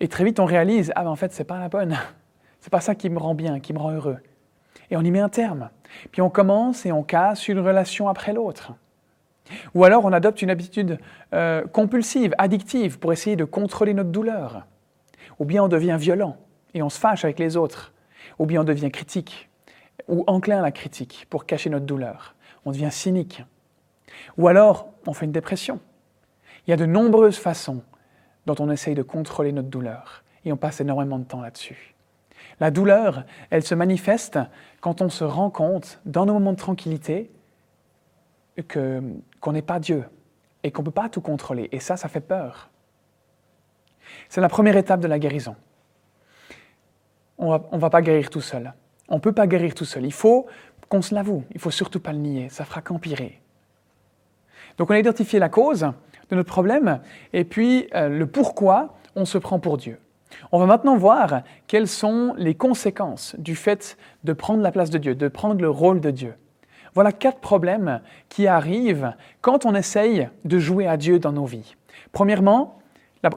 Et 0.00 0.08
très 0.08 0.24
vite, 0.24 0.38
on 0.38 0.44
réalise, 0.44 0.92
ah 0.96 1.04
ben 1.04 1.10
en 1.10 1.16
fait, 1.16 1.32
c'est 1.32 1.44
pas 1.44 1.58
la 1.58 1.68
bonne. 1.68 1.96
C'est 2.60 2.70
pas 2.70 2.80
ça 2.80 2.94
qui 2.94 3.08
me 3.08 3.18
rend 3.18 3.34
bien, 3.34 3.58
qui 3.58 3.72
me 3.72 3.78
rend 3.78 3.92
heureux. 3.92 4.18
Et 4.92 4.96
on 4.96 5.00
y 5.00 5.10
met 5.10 5.20
un 5.20 5.30
terme. 5.30 5.70
Puis 6.12 6.20
on 6.20 6.28
commence 6.28 6.84
et 6.84 6.92
on 6.92 7.02
casse 7.02 7.48
une 7.48 7.58
relation 7.58 8.08
après 8.08 8.34
l'autre. 8.34 8.74
Ou 9.74 9.84
alors 9.84 10.04
on 10.04 10.12
adopte 10.12 10.42
une 10.42 10.50
habitude 10.50 10.98
euh, 11.32 11.66
compulsive, 11.66 12.34
addictive, 12.36 12.98
pour 12.98 13.10
essayer 13.10 13.34
de 13.34 13.44
contrôler 13.44 13.94
notre 13.94 14.10
douleur. 14.10 14.66
Ou 15.38 15.46
bien 15.46 15.64
on 15.64 15.68
devient 15.68 15.96
violent 15.98 16.36
et 16.74 16.82
on 16.82 16.90
se 16.90 17.00
fâche 17.00 17.24
avec 17.24 17.38
les 17.38 17.56
autres. 17.56 17.94
Ou 18.38 18.44
bien 18.44 18.60
on 18.60 18.64
devient 18.64 18.90
critique 18.90 19.48
ou 20.08 20.24
enclin 20.26 20.58
à 20.58 20.62
la 20.62 20.72
critique 20.72 21.26
pour 21.30 21.46
cacher 21.46 21.70
notre 21.70 21.86
douleur. 21.86 22.34
On 22.66 22.70
devient 22.70 22.92
cynique. 22.92 23.42
Ou 24.36 24.46
alors 24.46 24.90
on 25.06 25.14
fait 25.14 25.24
une 25.24 25.32
dépression. 25.32 25.80
Il 26.66 26.70
y 26.70 26.74
a 26.74 26.76
de 26.76 26.84
nombreuses 26.86 27.38
façons 27.38 27.82
dont 28.44 28.56
on 28.58 28.70
essaye 28.70 28.94
de 28.94 29.02
contrôler 29.02 29.52
notre 29.52 29.68
douleur 29.68 30.22
et 30.44 30.52
on 30.52 30.58
passe 30.58 30.82
énormément 30.82 31.18
de 31.18 31.24
temps 31.24 31.40
là-dessus. 31.40 31.94
La 32.60 32.70
douleur, 32.70 33.24
elle 33.50 33.62
se 33.62 33.74
manifeste 33.74 34.38
quand 34.80 35.02
on 35.02 35.08
se 35.08 35.24
rend 35.24 35.50
compte, 35.50 36.00
dans 36.04 36.26
nos 36.26 36.34
moments 36.34 36.52
de 36.52 36.58
tranquillité, 36.58 37.30
qu'on 38.68 39.52
n'est 39.52 39.62
pas 39.62 39.80
Dieu 39.80 40.04
et 40.62 40.70
qu'on 40.70 40.82
ne 40.82 40.86
peut 40.86 40.92
pas 40.92 41.08
tout 41.08 41.20
contrôler. 41.20 41.68
Et 41.72 41.80
ça, 41.80 41.96
ça 41.96 42.08
fait 42.08 42.20
peur. 42.20 42.70
C'est 44.28 44.40
la 44.40 44.48
première 44.48 44.76
étape 44.76 45.00
de 45.00 45.08
la 45.08 45.18
guérison. 45.18 45.56
On 47.38 47.58
ne 47.72 47.78
va 47.78 47.90
pas 47.90 48.02
guérir 48.02 48.30
tout 48.30 48.40
seul. 48.40 48.72
On 49.08 49.16
ne 49.16 49.20
peut 49.20 49.32
pas 49.32 49.46
guérir 49.46 49.74
tout 49.74 49.84
seul. 49.84 50.04
Il 50.04 50.12
faut 50.12 50.46
qu'on 50.88 51.02
se 51.02 51.14
l'avoue. 51.14 51.44
Il 51.50 51.56
ne 51.56 51.60
faut 51.60 51.70
surtout 51.70 52.00
pas 52.00 52.12
le 52.12 52.18
nier. 52.18 52.48
Ça 52.48 52.64
fera 52.64 52.82
qu'empirer. 52.82 53.40
Donc 54.78 54.90
on 54.90 54.94
a 54.94 54.98
identifié 54.98 55.38
la 55.38 55.48
cause 55.48 55.86
de 56.30 56.36
notre 56.36 56.48
problème 56.48 57.00
et 57.32 57.44
puis 57.44 57.88
euh, 57.94 58.08
le 58.08 58.26
pourquoi 58.26 58.94
on 59.16 59.24
se 59.24 59.38
prend 59.38 59.58
pour 59.58 59.76
Dieu. 59.76 59.98
On 60.50 60.58
va 60.58 60.66
maintenant 60.66 60.96
voir 60.96 61.42
quelles 61.66 61.88
sont 61.88 62.34
les 62.36 62.54
conséquences 62.54 63.36
du 63.38 63.54
fait 63.54 63.96
de 64.24 64.32
prendre 64.32 64.62
la 64.62 64.72
place 64.72 64.90
de 64.90 64.98
Dieu, 64.98 65.14
de 65.14 65.28
prendre 65.28 65.60
le 65.60 65.70
rôle 65.70 66.00
de 66.00 66.10
Dieu. 66.10 66.34
Voilà 66.94 67.12
quatre 67.12 67.40
problèmes 67.40 68.00
qui 68.28 68.46
arrivent 68.46 69.14
quand 69.40 69.64
on 69.64 69.74
essaye 69.74 70.28
de 70.44 70.58
jouer 70.58 70.86
à 70.86 70.96
Dieu 70.96 71.18
dans 71.18 71.32
nos 71.32 71.46
vies. 71.46 71.74
Premièrement, 72.12 72.78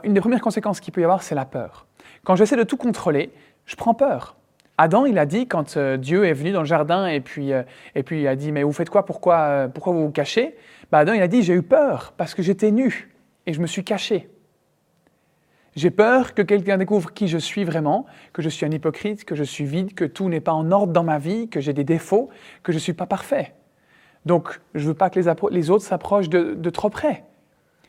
une 0.03 0.13
des 0.13 0.19
premières 0.19 0.41
conséquences 0.41 0.79
qu'il 0.79 0.93
peut 0.93 1.01
y 1.01 1.05
avoir, 1.05 1.23
c'est 1.23 1.35
la 1.35 1.45
peur. 1.45 1.85
Quand 2.23 2.35
j'essaie 2.35 2.57
de 2.57 2.63
tout 2.63 2.77
contrôler, 2.77 3.31
je 3.65 3.75
prends 3.75 3.93
peur. 3.93 4.35
Adam, 4.77 5.05
il 5.05 5.17
a 5.17 5.25
dit, 5.25 5.47
quand 5.47 5.77
euh, 5.77 5.95
Dieu 5.95 6.25
est 6.25 6.33
venu 6.33 6.51
dans 6.51 6.59
le 6.59 6.65
jardin 6.65 7.07
et 7.07 7.21
puis, 7.21 7.53
euh, 7.53 7.63
et 7.95 8.03
puis 8.03 8.21
il 8.21 8.27
a 8.27 8.35
dit, 8.35 8.51
mais 8.51 8.63
vous 8.63 8.73
faites 8.73 8.89
quoi? 8.89 9.05
Pourquoi, 9.05 9.37
euh, 9.37 9.67
pourquoi 9.69 9.93
vous 9.93 10.03
vous 10.03 10.11
cachez? 10.11 10.57
Bah, 10.91 10.99
Adam, 10.99 11.13
il 11.13 11.21
a 11.21 11.29
dit, 11.29 11.43
j'ai 11.43 11.53
eu 11.53 11.61
peur 11.61 12.13
parce 12.17 12.33
que 12.35 12.43
j'étais 12.43 12.71
nu 12.71 13.09
et 13.45 13.53
je 13.53 13.61
me 13.61 13.67
suis 13.67 13.85
caché. 13.85 14.27
J'ai 15.75 15.91
peur 15.91 16.33
que 16.33 16.41
quelqu'un 16.41 16.77
découvre 16.77 17.13
qui 17.13 17.27
je 17.27 17.37
suis 17.37 17.65
vraiment, 17.65 18.05
que 18.31 18.41
je 18.41 18.49
suis 18.49 18.65
un 18.65 18.71
hypocrite, 18.71 19.25
que 19.25 19.35
je 19.35 19.43
suis 19.43 19.65
vide, 19.65 19.93
que 19.93 20.05
tout 20.05 20.29
n'est 20.29 20.39
pas 20.39 20.53
en 20.53 20.71
ordre 20.71 20.93
dans 20.93 21.03
ma 21.03 21.19
vie, 21.19 21.49
que 21.49 21.59
j'ai 21.59 21.73
des 21.73 21.83
défauts, 21.83 22.29
que 22.63 22.71
je 22.71 22.77
ne 22.77 22.81
suis 22.81 22.93
pas 22.93 23.05
parfait. 23.05 23.53
Donc, 24.25 24.61
je 24.73 24.83
ne 24.83 24.87
veux 24.87 24.93
pas 24.93 25.09
que 25.09 25.19
les, 25.51 25.69
autres 25.69 25.83
s'approchent 25.83 26.29
de, 26.29 26.53
de 26.55 26.69
trop 26.69 26.89
près, 26.89 27.25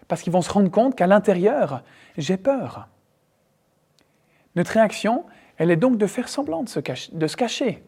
parce 0.09 0.23
qu'ils 0.23 0.33
vont 0.33 0.43
se 0.43 0.51
rendre 0.53 0.71
compte 0.71 0.97
qu'à 0.97 1.07
l'intérieur, 1.07 1.85
j'ai 2.19 2.37
peur. 2.37 2.89
Notre 4.57 4.73
réaction, 4.73 5.25
elle 5.59 5.71
est 5.71 5.77
donc 5.77 5.99
de 5.99 6.07
faire 6.07 6.29
semblant 6.29 6.63
de 6.63 6.69
se, 6.69 6.81
cacher, 6.81 7.85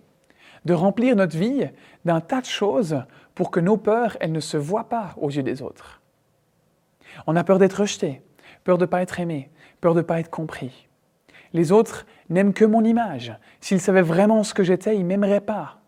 de 0.64 0.74
remplir 0.74 1.16
notre 1.16 1.36
vie 1.36 1.68
d'un 2.04 2.20
tas 2.20 2.40
de 2.40 2.46
choses 2.46 3.02
pour 3.34 3.50
que 3.50 3.60
nos 3.60 3.76
peurs, 3.76 4.16
elles 4.20 4.32
ne 4.32 4.40
se 4.40 4.56
voient 4.56 4.88
pas 4.88 5.14
aux 5.16 5.30
yeux 5.30 5.42
des 5.42 5.62
autres. 5.62 6.00
On 7.26 7.36
a 7.36 7.44
peur 7.44 7.58
d'être 7.58 7.80
rejeté, 7.80 8.22
peur 8.64 8.78
de 8.78 8.84
ne 8.84 8.90
pas 8.90 9.02
être 9.02 9.18
aimé, 9.20 9.50
peur 9.80 9.94
de 9.94 10.00
ne 10.00 10.04
pas 10.04 10.20
être 10.20 10.30
compris. 10.30 10.88
Les 11.52 11.72
autres 11.72 12.06
n'aiment 12.28 12.52
que 12.52 12.64
mon 12.64 12.84
image. 12.84 13.34
S'ils 13.60 13.80
savaient 13.80 14.02
vraiment 14.02 14.42
ce 14.44 14.54
que 14.54 14.62
j'étais, 14.62 14.96
ils 14.96 15.02
ne 15.02 15.08
m'aimeraient 15.08 15.40
pas. 15.40 15.78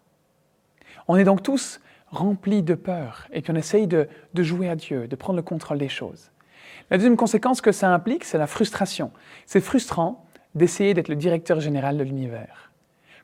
On 1.09 1.17
est 1.17 1.25
donc 1.25 1.43
tous 1.43 1.81
remplis 2.09 2.63
de 2.63 2.75
peur 2.75 3.29
et 3.33 3.41
puis 3.41 3.53
on 3.53 3.57
essaye 3.57 3.87
de 3.87 4.09
jouer 4.37 4.69
à 4.69 4.77
Dieu, 4.77 5.07
de 5.07 5.17
prendre 5.17 5.37
le 5.37 5.43
contrôle 5.43 5.79
des 5.79 5.89
choses. 5.89 6.31
La 6.91 6.97
deuxième 6.97 7.17
conséquence 7.17 7.61
que 7.61 7.73
ça 7.73 7.93
implique, 7.93 8.25
c'est 8.25 8.39
la 8.39 8.49
frustration. 8.49 9.13
C'est 9.47 9.61
frustrant 9.61 10.25
d'essayer 10.55 10.93
d'être 10.95 11.09
le 11.09 11.15
directeur 11.15 11.61
général 11.61 11.97
de 11.97 12.03
l'univers. 12.03 12.73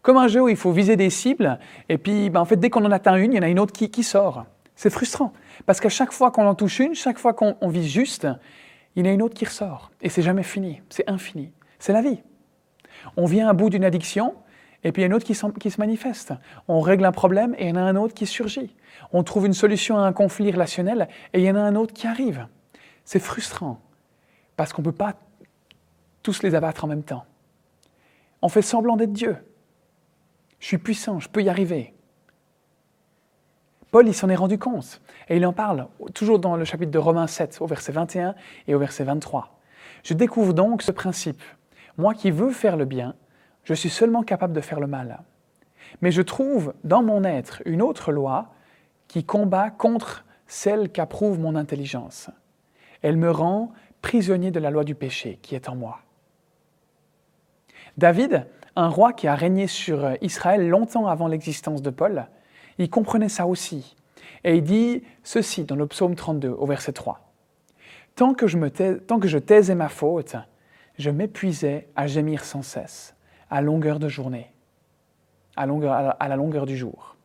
Comme 0.03 0.19
un 0.19 0.29
jeu 0.29 0.43
où 0.43 0.49
il 0.49 0.57
faut 0.57 0.71
viser 0.71 0.95
des 0.95 1.11
cibles, 1.11 1.59
et 1.89 1.99
puis 1.99 2.31
ben, 2.31 2.41
en 2.41 2.45
fait, 2.45 2.57
dès 2.57 2.71
qu'on 2.71 2.85
en 2.85 2.93
atteint 2.93 3.17
une, 3.17 3.33
il 3.33 3.37
y 3.37 3.39
en 3.41 3.43
a 3.43 3.49
une 3.49 3.59
autre 3.59 3.73
qui, 3.73 4.03
sort. 4.05 4.47
C'est 4.77 4.91
frustrant, 4.91 5.33
parce 5.65 5.81
qu'à 5.81 5.89
chaque 5.89 6.13
fois 6.13 6.31
qu'on 6.31 6.47
en 6.47 6.55
touche 6.55 6.79
une, 6.79 6.95
chaque 6.95 7.19
fois 7.19 7.33
qu'on 7.33 7.69
vise 7.69 7.89
juste, 7.89 8.29
il 8.97 9.05
y 9.05 9.09
en 9.09 9.11
a 9.11 9.15
une 9.15 9.23
autre 9.23 9.35
qui 9.35 9.45
ressort. 9.45 9.93
Et 10.01 10.09
c'est 10.09 10.23
jamais 10.23 10.43
fini, 10.43 10.83
c'est 10.89 11.09
infini. 11.09 11.53
C'est 11.79 11.93
la 11.93 12.03
vie. 12.03 12.23
On 13.17 13.27
vient 13.27 13.49
à 13.49 13.53
bout 13.53 13.71
d'une 13.71 13.85
addiction, 13.85 14.35
et 14.83 14.91
puis 14.91 15.03
il 15.03 15.05
y 15.05 15.07
a 15.07 15.07
une 15.07 15.15
autre 15.15 15.27
qui, 15.27 15.39
qui, 15.61 15.71
se 15.71 15.81
manifeste. 15.81 16.33
On 16.67 16.81
règle 16.81 17.05
un 17.05 17.13
problème, 17.13 17.55
et 17.59 17.65
il 17.65 17.69
y 17.69 17.73
en 17.73 17.77
a 17.77 17.83
un 17.83 17.97
autre 17.97 18.15
qui 18.15 18.27
surgit. 18.27 18.75
On 19.13 19.23
trouve 19.23 19.47
une 19.47 19.53
solution 19.53 19.99
à 19.99 20.07
un 20.07 20.13
conflit 20.13 20.51
relationnel, 20.51 21.09
et 21.35 21.41
il 21.41 21.45
y 21.45 21.51
en 21.51 21.57
a 21.57 21.61
un 21.61 21.77
autre 21.77 21.93
qui 21.93 22.07
arrive. 22.07 22.47
C'est 23.05 23.21
frustrant, 23.21 23.81
parce 24.57 24.73
qu'on 24.73 24.83
ne 24.83 24.87
peut 24.87 24.93
pas 24.93 25.15
tous 26.23 26.43
les 26.43 26.55
abattre 26.55 26.85
en 26.85 26.89
même 26.89 27.05
temps. 27.05 27.25
On 28.43 28.49
fait 28.49 28.63
semblant 28.63 28.97
d'être 28.97 29.13
Dieu. 29.13 29.37
Je 30.59 30.67
suis 30.67 30.79
puissant, 30.79 31.21
je 31.21 31.29
peux 31.29 31.43
y 31.43 31.49
arriver. 31.49 31.95
Paul, 33.97 34.09
il 34.09 34.13
s'en 34.13 34.29
est 34.29 34.37
rendu 34.37 34.59
compte, 34.59 35.01
et 35.27 35.39
il 35.39 35.47
en 35.47 35.55
parle 35.55 35.89
toujours 36.13 36.39
dans 36.39 36.55
le 36.55 36.67
chapitre 36.67 36.91
de 36.91 36.99
Romains 36.99 37.27
7, 37.27 37.57
au 37.63 37.67
verset 37.67 37.93
21 37.93 38.35
et 38.69 38.75
au 38.75 38.79
verset 38.79 39.05
23. 39.05 39.59
Je 40.05 40.13
découvre 40.13 40.53
donc 40.53 40.83
ce 40.83 40.93
principe. 40.93 41.41
Moi 41.97 42.13
qui 42.13 42.31
veux 42.31 42.51
faire 42.51 42.77
le 42.77 42.85
bien, 42.85 43.15
je 43.65 43.73
suis 43.73 43.89
seulement 43.89 44.23
capable 44.23 44.53
de 44.53 44.61
faire 44.61 44.81
le 44.81 44.87
mal. 44.87 45.23
Mais 46.03 46.11
je 46.11 46.21
trouve 46.21 46.75
dans 46.85 47.03
mon 47.03 47.25
être 47.25 47.63
une 47.65 47.81
autre 47.81 48.13
loi 48.13 48.53
qui 49.09 49.25
combat 49.25 49.71
contre 49.71 50.27
celle 50.47 50.91
qu'approuve 50.91 51.41
mon 51.41 51.57
intelligence. 51.57 52.29
Elle 53.01 53.17
me 53.17 53.31
rend 53.31 53.73
prisonnier 54.03 54.51
de 54.51 54.61
la 54.61 54.69
loi 54.69 54.85
du 54.85 54.95
péché 54.95 55.39
qui 55.41 55.55
est 55.55 55.71
en 55.71 55.75
moi. 55.75 56.01
David, 57.97 58.47
un 58.77 58.91
roi 58.91 59.15
qui 59.15 59.27
a 59.27 59.35
régné 59.35 59.67
sur 59.67 60.07
Israël 60.21 60.69
longtemps 60.69 61.07
avant 61.07 61.29
l'existence 61.29 61.81
de 61.81 61.89
Paul, 61.89 62.27
il 62.79 62.91
comprenait 62.91 63.29
ça 63.29 63.47
aussi. 63.47 63.97
Et 64.45 64.57
il 64.57 64.63
dit 64.63 65.03
ceci 65.23 65.65
dans 65.65 65.77
le 65.77 65.87
psaume 65.87 66.15
32 66.15 66.51
au 66.51 66.67
verset 66.67 66.93
3. 66.93 67.21
Tant 68.15 68.35
que 68.35 68.47
je, 68.47 69.39
taisais 69.39 69.75
ma 69.75 69.89
faute, 69.89 70.37
je 70.99 71.11
m'épuisais 71.11 71.89
à 71.97 72.07
gémir 72.07 72.45
sans 72.45 72.63
cesse, 72.63 73.15
à 73.51 73.61
longueur 73.61 73.99
de 73.99 74.09
journée, 74.09 74.51
à, 75.57 75.63
à 75.63 76.29
la 76.29 76.37
longueur 76.37 76.65
du 76.65 76.77
jour. 76.77 77.17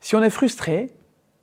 Si 0.00 0.14
on 0.14 0.22
est 0.22 0.30
frustré, 0.30 0.90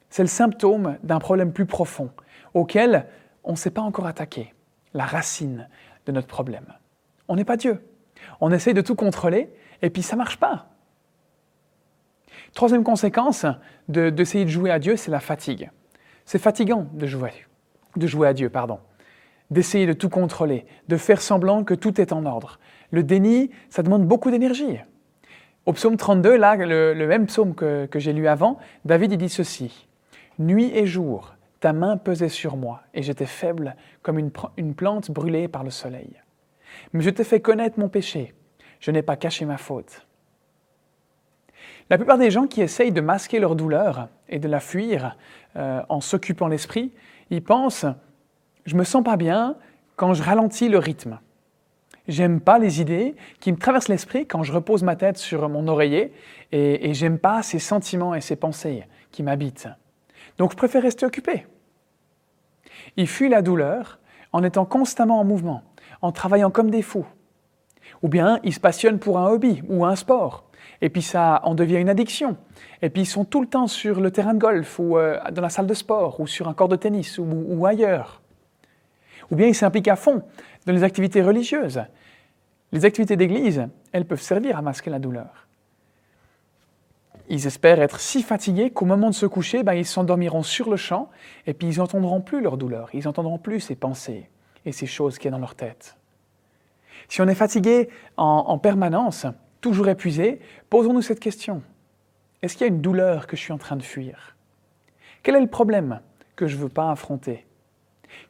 c'est 0.09 0.23
le 0.23 0.29
symptôme 0.29 0.97
d'un 1.03 1.19
problème 1.19 1.51
plus 1.51 1.65
profond, 1.65 2.09
auquel 2.53 3.05
on 3.43 3.51
ne 3.51 3.57
s'est 3.57 3.71
pas 3.71 3.81
encore 3.81 4.07
attaqué, 4.07 4.53
la 4.93 5.05
racine 5.05 5.67
de 6.05 6.11
notre 6.11 6.27
problème. 6.27 6.73
On 7.27 7.35
n'est 7.35 7.45
pas 7.45 7.57
Dieu. 7.57 7.83
On 8.39 8.51
essaye 8.51 8.73
de 8.73 8.81
tout 8.81 8.95
contrôler 8.95 9.49
et 9.81 9.89
puis 9.89 10.01
ça 10.01 10.15
ne 10.15 10.19
marche 10.19 10.37
pas. 10.37 10.69
Troisième 12.57 12.83
conséquence 12.83 13.45
d'essayer 13.87 14.43
de, 14.43 14.49
jouer 14.49 14.71
à 14.71 14.79
Dieu, 14.79 14.95
c'est 14.95 15.11
la 15.11 15.19
fatigue. 15.19 15.69
C'est 16.25 16.39
fatigant 16.39 16.87
de 16.91 17.05
jouer, 17.05 18.27
à 18.27 18.33
Dieu, 18.33 18.49
pardon. 18.49 18.79
D'essayer 19.51 19.85
de 19.85 19.93
tout 19.93 20.09
contrôler, 20.09 20.65
de 20.87 20.97
faire 20.97 21.21
semblant 21.21 21.63
que 21.63 21.75
tout 21.75 22.01
est 22.01 22.11
en 22.11 22.25
ordre. 22.25 22.57
Le 22.89 23.03
déni, 23.03 23.51
ça 23.69 23.83
demande 23.83 24.07
beaucoup 24.07 24.31
d'énergie. 24.31 24.79
Au 25.67 25.73
psaume 25.73 25.97
32, 25.97 26.35
là, 26.35 26.55
le, 26.55 27.05
même 27.05 27.27
psaume 27.27 27.53
que, 27.53 27.87
j'ai 27.93 28.11
lu 28.11 28.27
avant, 28.27 28.57
David 28.85 29.13
dit 29.13 29.29
ceci. 29.29 29.87
Nuit 30.39 30.71
et 30.75 30.87
jour, 30.87 31.35
ta 31.59 31.73
main 31.73 31.95
pesait 31.95 32.27
sur 32.27 32.57
moi, 32.57 32.81
et 32.95 33.03
j'étais 33.03 33.27
faible 33.27 33.75
comme 34.01 34.17
une, 34.17 34.31
une 34.57 34.73
plante 34.73 35.11
brûlée 35.11 35.47
par 35.47 35.63
le 35.63 35.69
soleil. 35.69 36.19
Mais 36.91 37.03
je 37.03 37.11
t'ai 37.11 37.23
fait 37.23 37.39
connaître 37.39 37.79
mon 37.79 37.87
péché, 37.87 38.33
je 38.79 38.89
n'ai 38.89 39.03
pas 39.03 39.15
caché 39.15 39.45
ma 39.45 39.57
faute. 39.57 40.06
La 41.89 41.97
plupart 41.97 42.17
des 42.17 42.31
gens 42.31 42.47
qui 42.47 42.61
essayent 42.61 42.91
de 42.91 43.01
masquer 43.01 43.39
leur 43.39 43.55
douleur 43.55 44.09
et 44.27 44.39
de 44.39 44.47
la 44.47 44.59
fuir 44.59 45.17
euh, 45.55 45.81
en 45.87 46.01
s'occupant 46.01 46.47
l'esprit, 46.47 46.91
ils 47.29 47.43
pensent 47.43 47.85
je 48.65 48.75
me 48.75 48.83
sens 48.83 49.03
pas 49.03 49.15
bien 49.15 49.55
quand 49.95 50.13
je 50.13 50.21
ralentis 50.21 50.67
le 50.67 50.77
rythme. 50.77 51.19
J'aime 52.09 52.41
pas 52.41 52.59
les 52.59 52.81
idées 52.81 53.15
qui 53.39 53.51
me 53.51 53.57
traversent 53.57 53.87
l'esprit 53.87 54.27
quand 54.27 54.43
je 54.43 54.51
repose 54.51 54.83
ma 54.83 54.97
tête 54.97 55.17
sur 55.17 55.47
mon 55.47 55.67
oreiller 55.67 56.13
et, 56.51 56.89
et 56.89 56.93
j'aime 56.93 57.17
pas 57.17 57.41
ces 57.43 57.59
sentiments 57.59 58.13
et 58.13 58.21
ces 58.21 58.35
pensées 58.35 58.85
qui 59.11 59.23
m'habitent. 59.23 59.69
Donc 60.37 60.51
je 60.51 60.57
préfère 60.57 60.83
rester 60.83 61.05
occupé. 61.05 61.47
Ils 62.97 63.07
fuient 63.07 63.29
la 63.29 63.41
douleur 63.41 63.99
en 64.33 64.43
étant 64.43 64.65
constamment 64.65 65.19
en 65.19 65.23
mouvement, 65.23 65.63
en 66.01 66.11
travaillant 66.11 66.51
comme 66.51 66.69
des 66.69 66.81
fous. 66.81 67.07
Ou 68.01 68.09
bien 68.09 68.39
ils 68.43 68.53
se 68.53 68.59
passionnent 68.59 68.99
pour 68.99 69.17
un 69.17 69.27
hobby 69.27 69.61
ou 69.69 69.85
un 69.85 69.95
sport, 69.95 70.46
et 70.81 70.89
puis 70.89 71.01
ça 71.01 71.41
en 71.43 71.55
devient 71.55 71.77
une 71.77 71.89
addiction. 71.89 72.37
Et 72.81 72.89
puis 72.89 73.03
ils 73.03 73.07
sont 73.07 73.25
tout 73.25 73.41
le 73.41 73.47
temps 73.47 73.67
sur 73.67 73.99
le 73.99 74.11
terrain 74.11 74.33
de 74.33 74.39
golf 74.39 74.79
ou 74.79 74.97
euh, 74.97 75.19
dans 75.31 75.41
la 75.41 75.49
salle 75.49 75.67
de 75.67 75.73
sport 75.73 76.19
ou 76.19 76.27
sur 76.27 76.47
un 76.47 76.53
corps 76.53 76.67
de 76.67 76.75
tennis 76.75 77.19
ou 77.19 77.65
ailleurs. 77.65 78.21
Ou 79.31 79.35
bien 79.35 79.47
ils 79.47 79.55
s'impliquent 79.55 79.87
à 79.87 79.95
fond 79.95 80.23
dans 80.65 80.73
les 80.73 80.83
activités 80.83 81.21
religieuses. 81.21 81.81
Les 82.71 82.85
activités 82.85 83.15
d'église, 83.15 83.67
elles 83.91 84.05
peuvent 84.05 84.21
servir 84.21 84.57
à 84.57 84.61
masquer 84.61 84.89
la 84.89 84.99
douleur. 84.99 85.47
Ils 87.29 87.45
espèrent 87.45 87.81
être 87.81 87.99
si 87.99 88.23
fatigués 88.23 88.71
qu'au 88.71 88.85
moment 88.85 89.09
de 89.09 89.15
se 89.15 89.25
coucher, 89.25 89.63
ben, 89.63 89.73
ils 89.73 89.85
s'endormiront 89.85 90.43
sur 90.43 90.69
le 90.69 90.77
champ 90.77 91.09
et 91.45 91.53
puis 91.53 91.67
ils 91.67 91.77
n'entendront 91.77 92.21
plus 92.21 92.41
leur 92.41 92.57
douleur, 92.57 92.89
ils 92.93 93.03
n'entendront 93.03 93.37
plus 93.37 93.59
ces 93.59 93.75
pensées 93.75 94.29
et 94.65 94.71
ces 94.71 94.85
choses 94.85 95.17
qu'il 95.17 95.25
y 95.25 95.27
a 95.29 95.31
dans 95.31 95.39
leur 95.39 95.55
tête. 95.55 95.97
Si 97.09 97.21
on 97.21 97.27
est 97.27 97.35
fatigué 97.35 97.89
en 98.17 98.57
permanence, 98.57 99.25
toujours 99.61 99.89
épuisé, 99.89 100.39
posons-nous 100.69 101.01
cette 101.01 101.19
question. 101.19 101.61
Est-ce 102.41 102.55
qu'il 102.55 102.67
y 102.67 102.69
a 102.69 102.73
une 102.73 102.81
douleur 102.81 103.27
que 103.27 103.35
je 103.35 103.41
suis 103.41 103.53
en 103.53 103.57
train 103.57 103.75
de 103.75 103.83
fuir? 103.83 104.35
Quel 105.23 105.35
est 105.35 105.41
le 105.41 105.47
problème 105.47 106.01
que 106.35 106.47
je 106.47 106.55
ne 106.55 106.61
veux 106.61 106.69
pas 106.69 106.91
affronter? 106.91 107.45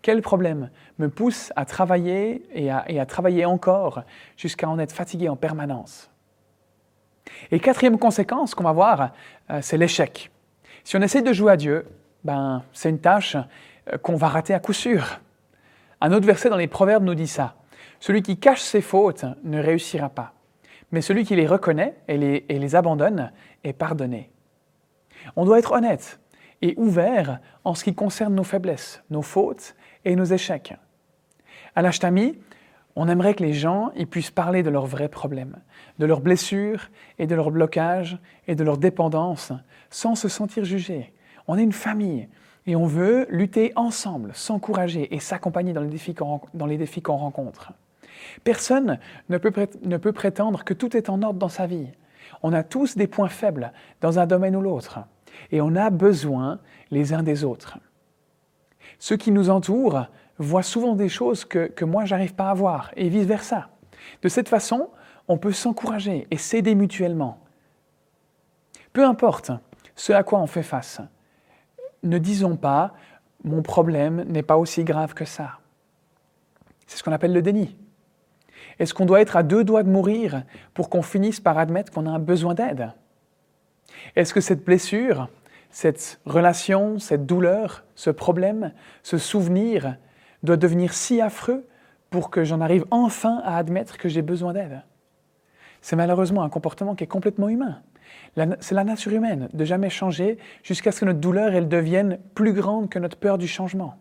Quel 0.02 0.22
problème 0.22 0.70
me 0.98 1.10
pousse 1.10 1.52
à 1.56 1.66
travailler 1.66 2.44
et 2.54 2.72
à, 2.72 3.06
travailler 3.06 3.46
encore 3.46 4.04
jusqu'à 4.36 4.70
en 4.70 4.80
être 4.80 4.92
fatigué 4.92 5.30
en 5.30 5.36
permanence? 5.36 6.10
Et 7.52 7.60
quatrième 7.60 8.00
conséquence 8.00 8.56
qu'on 8.56 8.63
va 8.63 8.72
voir, 8.72 9.12
euh, 9.50 9.60
c'est 9.62 9.78
l'échec. 9.78 10.32
Si 10.84 10.96
on 10.96 11.02
essaie 11.02 11.22
de 11.22 11.34
jouer 11.34 11.52
à 11.52 11.58
Dieu, 11.58 11.86
ben, 12.24 12.63
c'est 12.72 12.90
une 12.90 13.00
tâche 13.00 13.36
euh, 13.92 13.98
qu'on 13.98 14.16
va 14.16 14.30
rater 14.30 14.54
à 14.54 14.60
coup 14.60 14.74
sûr. 14.74 15.20
Un 16.00 16.12
autre 16.13 16.26
verset 16.26 16.50
dans 16.50 16.58
les 16.58 16.68
Proverbes 16.68 17.04
nous 17.04 17.16
dit 17.16 17.28
ça. 17.28 17.56
Celui 18.00 18.22
qui 18.22 18.38
cache 18.38 18.62
ses 18.62 18.82
fautes 18.82 19.26
ne 19.44 19.62
réussira 19.62 20.10
pas, 20.10 20.34
mais 20.91 21.02
celui 21.02 21.26
qui 21.26 21.36
les 21.36 21.47
reconnaît 21.47 21.95
et 22.08 22.17
les, 22.17 22.76
abandonne 22.76 23.32
est 23.63 23.73
pardonné. 23.73 24.32
On 25.36 25.45
doit 25.45 25.60
être 25.60 25.73
honnête 25.73 26.19
et 26.62 26.73
ouvert 26.78 27.39
en 27.63 27.76
ce 27.76 27.84
qui 27.84 27.93
concerne 27.93 28.36
nos 28.36 28.43
faiblesses, 28.43 29.04
nos 29.10 29.21
fautes 29.21 29.76
et 30.06 30.15
nos 30.15 30.26
échecs. 30.26 30.76
À 31.76 31.82
l'Ashtami, 31.82 32.39
on 32.95 33.08
aimerait 33.08 33.36
que 33.36 33.43
les 33.43 33.54
gens 33.54 33.91
ils 33.95 34.08
puissent 34.08 34.32
parler 34.32 34.63
de 34.63 34.69
leurs 34.69 34.88
vrais 34.88 35.10
problèmes, 35.10 35.58
de 36.00 36.06
leurs 36.06 36.21
blessures 36.21 36.89
et 37.19 37.28
de 37.28 37.36
leurs 37.36 37.52
blocages 37.52 38.17
et 38.47 38.56
de 38.56 38.63
leurs 38.63 38.78
dépendances 38.78 39.52
sans 39.89 40.15
se 40.15 40.30
sentir 40.30 40.65
jugés. 40.65 41.13
On 41.47 41.58
est 41.58 41.63
une 41.63 41.73
famille 41.73 42.28
et 42.65 42.76
on 42.76 42.86
veut 42.86 43.28
lutter 43.30 43.71
ensemble, 43.76 44.32
s'encourager 44.34 45.13
et 45.13 45.19
s'accompagner 45.19 45.73
dans 45.73 45.82
les 46.65 46.78
défis 46.78 47.02
qu'on 47.02 47.17
rencontre. 47.17 47.73
Personne 48.43 49.00
ne 49.30 49.38
peut, 49.38 50.12
prétendre 50.12 50.63
que 50.63 50.73
tout 50.73 50.95
est 50.95 51.10
en 51.10 51.21
ordre 51.21 51.39
dans 51.39 51.50
sa 51.50 51.67
vie. 51.67 51.88
On 52.43 52.54
a 52.54 52.63
tous 52.63 52.97
des 52.97 53.08
points 53.08 53.30
faibles 53.30 53.71
dans 54.02 54.19
un 54.19 54.26
domaine 54.26 54.56
ou 54.56 54.62
l'autre 54.62 55.00
et 55.52 55.62
on 55.62 55.76
a 55.76 55.89
besoin 55.89 56.60
les 56.91 57.13
uns 57.13 57.23
des 57.23 57.43
autres. 57.43 57.78
Ceux 59.00 59.17
qui 59.17 59.32
nous 59.32 59.50
entourent 59.50 60.08
voient 60.38 60.63
souvent 60.63 60.95
des 60.95 61.10
choses 61.10 61.45
que, 61.45 61.67
que 61.67 61.86
moi 61.86 62.06
j'arrive 62.06 62.36
pas 62.36 62.50
à 62.50 62.54
voir 62.54 62.91
et 62.95 63.10
vice-versa. 63.10 63.69
De 64.21 64.30
cette 64.30 64.50
façon, 64.50 64.89
on 65.28 65.38
peut 65.38 65.52
s'encourager 65.52 66.28
et 66.32 66.38
s'aider 66.38 66.76
mutuellement. 66.76 67.39
Peu 68.93 69.06
importe 69.06 69.52
ce 69.95 70.13
à 70.13 70.23
quoi 70.23 70.39
on 70.39 70.47
fait 70.47 70.63
face, 70.63 71.02
ne 72.04 72.17
disons 72.17 72.56
pas 72.56 72.93
mon 73.43 73.62
problème 73.62 74.23
n'est 74.23 74.43
pas 74.43 74.58
aussi 74.58 74.84
grave 74.84 75.13
que 75.13 75.26
ça. 75.26 75.60
C'est 76.86 76.97
ce 76.97 77.04
qu'on 77.04 77.12
appelle 77.12 77.34
le 77.34 77.41
déni. 77.41 77.76
Est-ce 78.80 78.94
qu'on 78.94 79.06
doit 79.06 79.22
être 79.22 79.36
à 79.36 79.44
deux 79.44 79.63
doigts 79.63 79.84
de 79.84 79.90
mourir 79.90 80.44
pour 80.74 80.90
qu'on 80.90 81.02
finisse 81.02 81.40
par 81.40 81.58
admettre 81.58 81.92
qu'on 81.92 82.06
a 82.06 82.12
un 82.12 82.20
besoin 82.20 82.54
d'aide? 82.54 82.92
Est-ce 84.16 84.34
que 84.34 84.42
cette 84.42 84.63
blessure, 84.63 85.30
cette 85.70 86.20
relation, 86.26 87.00
cette 87.00 87.26
douleur, 87.26 87.84
ce 87.96 88.10
problème, 88.10 88.72
ce 89.04 89.18
souvenir 89.18 89.98
doit 90.44 90.58
devenir 90.58 90.94
si 90.94 91.22
affreux 91.22 91.66
pour 92.10 92.30
que 92.30 92.44
j'en 92.44 92.62
arrive 92.62 92.86
enfin 92.92 93.42
à 93.44 93.58
admettre 93.58 93.98
que 93.98 94.10
j'ai 94.10 94.22
besoin 94.22 94.54
d'aide? 94.54 94.84
C'est 95.82 95.96
malheureusement 95.96 96.44
un 96.44 96.50
comportement 96.50 96.96
qui 96.96 97.04
est 97.04 97.08
complètement 97.08 97.50
humain. 97.50 97.82
C'est 98.60 98.76
la 98.76 98.84
nature 98.84 99.12
humaine 99.12 99.50
de 99.54 99.66
jamais 99.66 99.90
changer 99.90 100.38
jusqu'à 100.63 100.92
ce 100.92 101.02
que 101.02 101.06
notre 101.06 101.20
douleur 101.20 101.54
elle 101.54 101.68
devienne 101.68 102.20
plus 102.36 102.54
grande 102.54 102.90
que 102.90 103.00
notre 103.00 103.18
peur 103.18 103.38
du 103.38 103.48
changement. 103.48 103.96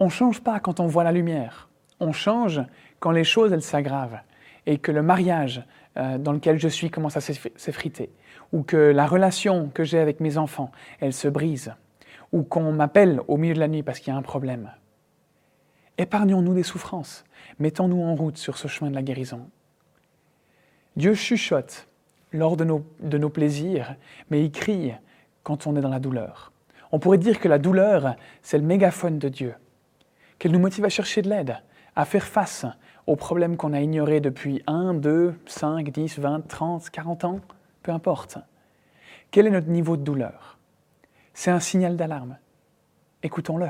On 0.00 0.06
ne 0.06 0.10
change 0.10 0.40
pas 0.40 0.60
quand 0.60 0.80
on 0.80 0.86
voit 0.86 1.04
la 1.04 1.12
lumière. 1.12 1.68
On 2.00 2.12
change 2.12 2.60
quand 3.06 3.12
les 3.12 3.22
choses 3.22 3.52
elles 3.52 3.62
s'aggravent 3.62 4.18
et 4.66 4.78
que 4.78 4.90
le 4.90 5.00
mariage 5.00 5.62
euh, 5.96 6.18
dans 6.18 6.32
lequel 6.32 6.58
je 6.58 6.66
suis 6.66 6.90
commence 6.90 7.16
à 7.16 7.20
s'effriter 7.20 8.10
ou 8.52 8.64
que 8.64 8.76
la 8.76 9.06
relation 9.06 9.68
que 9.72 9.84
j'ai 9.84 10.00
avec 10.00 10.18
mes 10.18 10.38
enfants, 10.38 10.72
elle 10.98 11.12
se 11.12 11.28
brise, 11.28 11.72
ou 12.32 12.42
qu'on 12.42 12.72
m'appelle 12.72 13.20
au 13.28 13.36
milieu 13.36 13.54
de 13.54 13.60
la 13.60 13.68
nuit 13.68 13.84
parce 13.84 14.00
qu'il 14.00 14.12
y 14.12 14.16
a 14.16 14.18
un 14.18 14.22
problème. 14.22 14.72
Épargnons-nous 15.98 16.52
des 16.52 16.64
souffrances, 16.64 17.24
mettons-nous 17.60 18.02
en 18.02 18.16
route 18.16 18.38
sur 18.38 18.58
ce 18.58 18.66
chemin 18.66 18.90
de 18.90 18.96
la 18.96 19.02
guérison. 19.02 19.48
Dieu 20.96 21.14
chuchote 21.14 21.86
lors 22.32 22.56
de 22.56 22.64
nos, 22.64 22.84
de 22.98 23.18
nos 23.18 23.30
plaisirs, 23.30 23.94
mais 24.30 24.42
il 24.44 24.50
crie 24.50 24.94
quand 25.44 25.68
on 25.68 25.76
est 25.76 25.80
dans 25.80 25.90
la 25.90 26.00
douleur. 26.00 26.50
On 26.90 26.98
pourrait 26.98 27.18
dire 27.18 27.38
que 27.38 27.46
la 27.46 27.58
douleur, 27.58 28.16
c'est 28.42 28.58
le 28.58 28.64
mégaphone 28.64 29.20
de 29.20 29.28
Dieu, 29.28 29.54
qu'elle 30.40 30.50
nous 30.50 30.58
motive 30.58 30.84
à 30.84 30.88
chercher 30.88 31.22
de 31.22 31.30
l'aide, 31.30 31.58
à 31.94 32.04
faire 32.04 32.24
face 32.26 32.66
aux 33.06 33.16
problèmes 33.16 33.56
qu'on 33.56 33.72
a 33.72 33.80
ignorés 33.80 34.20
depuis 34.20 34.62
1, 34.66 34.94
2, 34.94 35.34
5, 35.46 35.90
10, 35.90 36.18
20, 36.18 36.48
30, 36.48 36.90
40 36.90 37.24
ans 37.24 37.40
peu 37.86 37.92
importe. 37.92 38.38
Quel 39.30 39.46
est 39.46 39.50
notre 39.50 39.68
niveau 39.68 39.96
de 39.96 40.02
douleur? 40.02 40.58
C'est 41.34 41.52
un 41.52 41.60
signal 41.60 41.96
d'alarme. 41.96 42.36
Écoutons-le. 43.22 43.68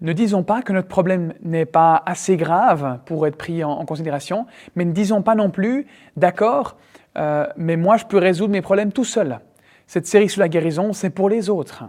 Ne 0.00 0.12
disons 0.12 0.44
pas 0.44 0.62
que 0.62 0.72
notre 0.72 0.88
problème 0.88 1.34
n'est 1.42 1.66
pas 1.66 2.00
assez 2.06 2.36
grave 2.36 3.00
pour 3.06 3.26
être 3.26 3.36
pris 3.36 3.64
en, 3.64 3.84
considération, 3.84 4.46
mais 4.76 4.84
ne 4.84 4.92
disons 4.92 5.20
pas 5.20 5.34
non 5.34 5.50
plus, 5.50 5.86
d'accord, 6.16 6.76
euh, 7.18 7.46
mais 7.56 7.76
moi 7.76 7.96
je 7.96 8.06
peux 8.06 8.18
résoudre 8.18 8.52
mes 8.52 8.62
problèmes 8.62 8.92
tout 8.92 9.04
seul. 9.04 9.40
Cette 9.86 10.06
série 10.06 10.28
sur 10.28 10.40
la 10.40 10.48
guérison, 10.48 10.92
c'est 10.92 11.10
pour 11.10 11.28
les 11.28 11.50
autres. 11.50 11.84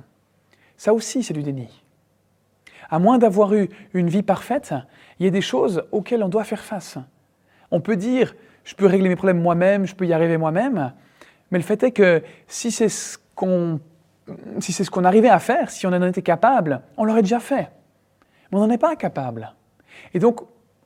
Ça 0.78 0.94
aussi, 0.94 1.22
c'est 1.22 1.34
du 1.34 1.44
déni. 1.44 1.70
À 2.92 3.00
moins 3.00 3.18
d'avoir 3.18 3.54
eu 3.54 3.70
une 3.94 4.10
vie 4.10 4.22
parfaite, 4.22 4.76
il 5.20 5.26
y 5.26 5.28
a 5.28 5.32
des 5.32 5.42
choses 5.42 5.84
auxquelles 5.92 6.24
on 6.24 6.30
doit 6.30 6.44
faire 6.44 6.62
face. 6.62 6.98
On 7.72 7.80
peut 7.80 7.96
dire, 7.96 8.36
je 8.66 8.76
peux 8.76 8.86
régler 8.86 9.10
mes 9.10 9.16
problèmes 9.16 9.42
moi-même, 9.42 9.86
je 9.88 9.96
peux 9.96 10.06
y 10.06 10.14
arriver 10.14 10.38
moi-même, 10.38 10.94
mais 11.50 11.58
le 11.58 11.64
fait 11.64 11.82
est 11.84 11.92
que 11.92 12.22
si 12.48 12.70
c'est 12.70 12.90
ce 12.90 13.18
qu'on 13.34 13.80
si 14.60 14.72
c'est 14.72 14.84
ce 14.84 14.92
qu'on 14.92 15.04
arrivait 15.04 15.30
à 15.30 15.40
faire, 15.40 15.72
si 15.72 15.88
on 15.88 15.90
en 15.90 16.04
était 16.04 16.22
capable, 16.22 16.82
on 16.96 17.04
l'aurait 17.04 17.24
déjà 17.24 17.40
fait. 17.40 17.70
Mais 18.52 18.58
on 18.58 18.60
n'en 18.60 18.70
est 18.70 18.78
pas 18.78 18.96
capable. 18.96 19.54
Et 20.14 20.20
donc, 20.20 20.42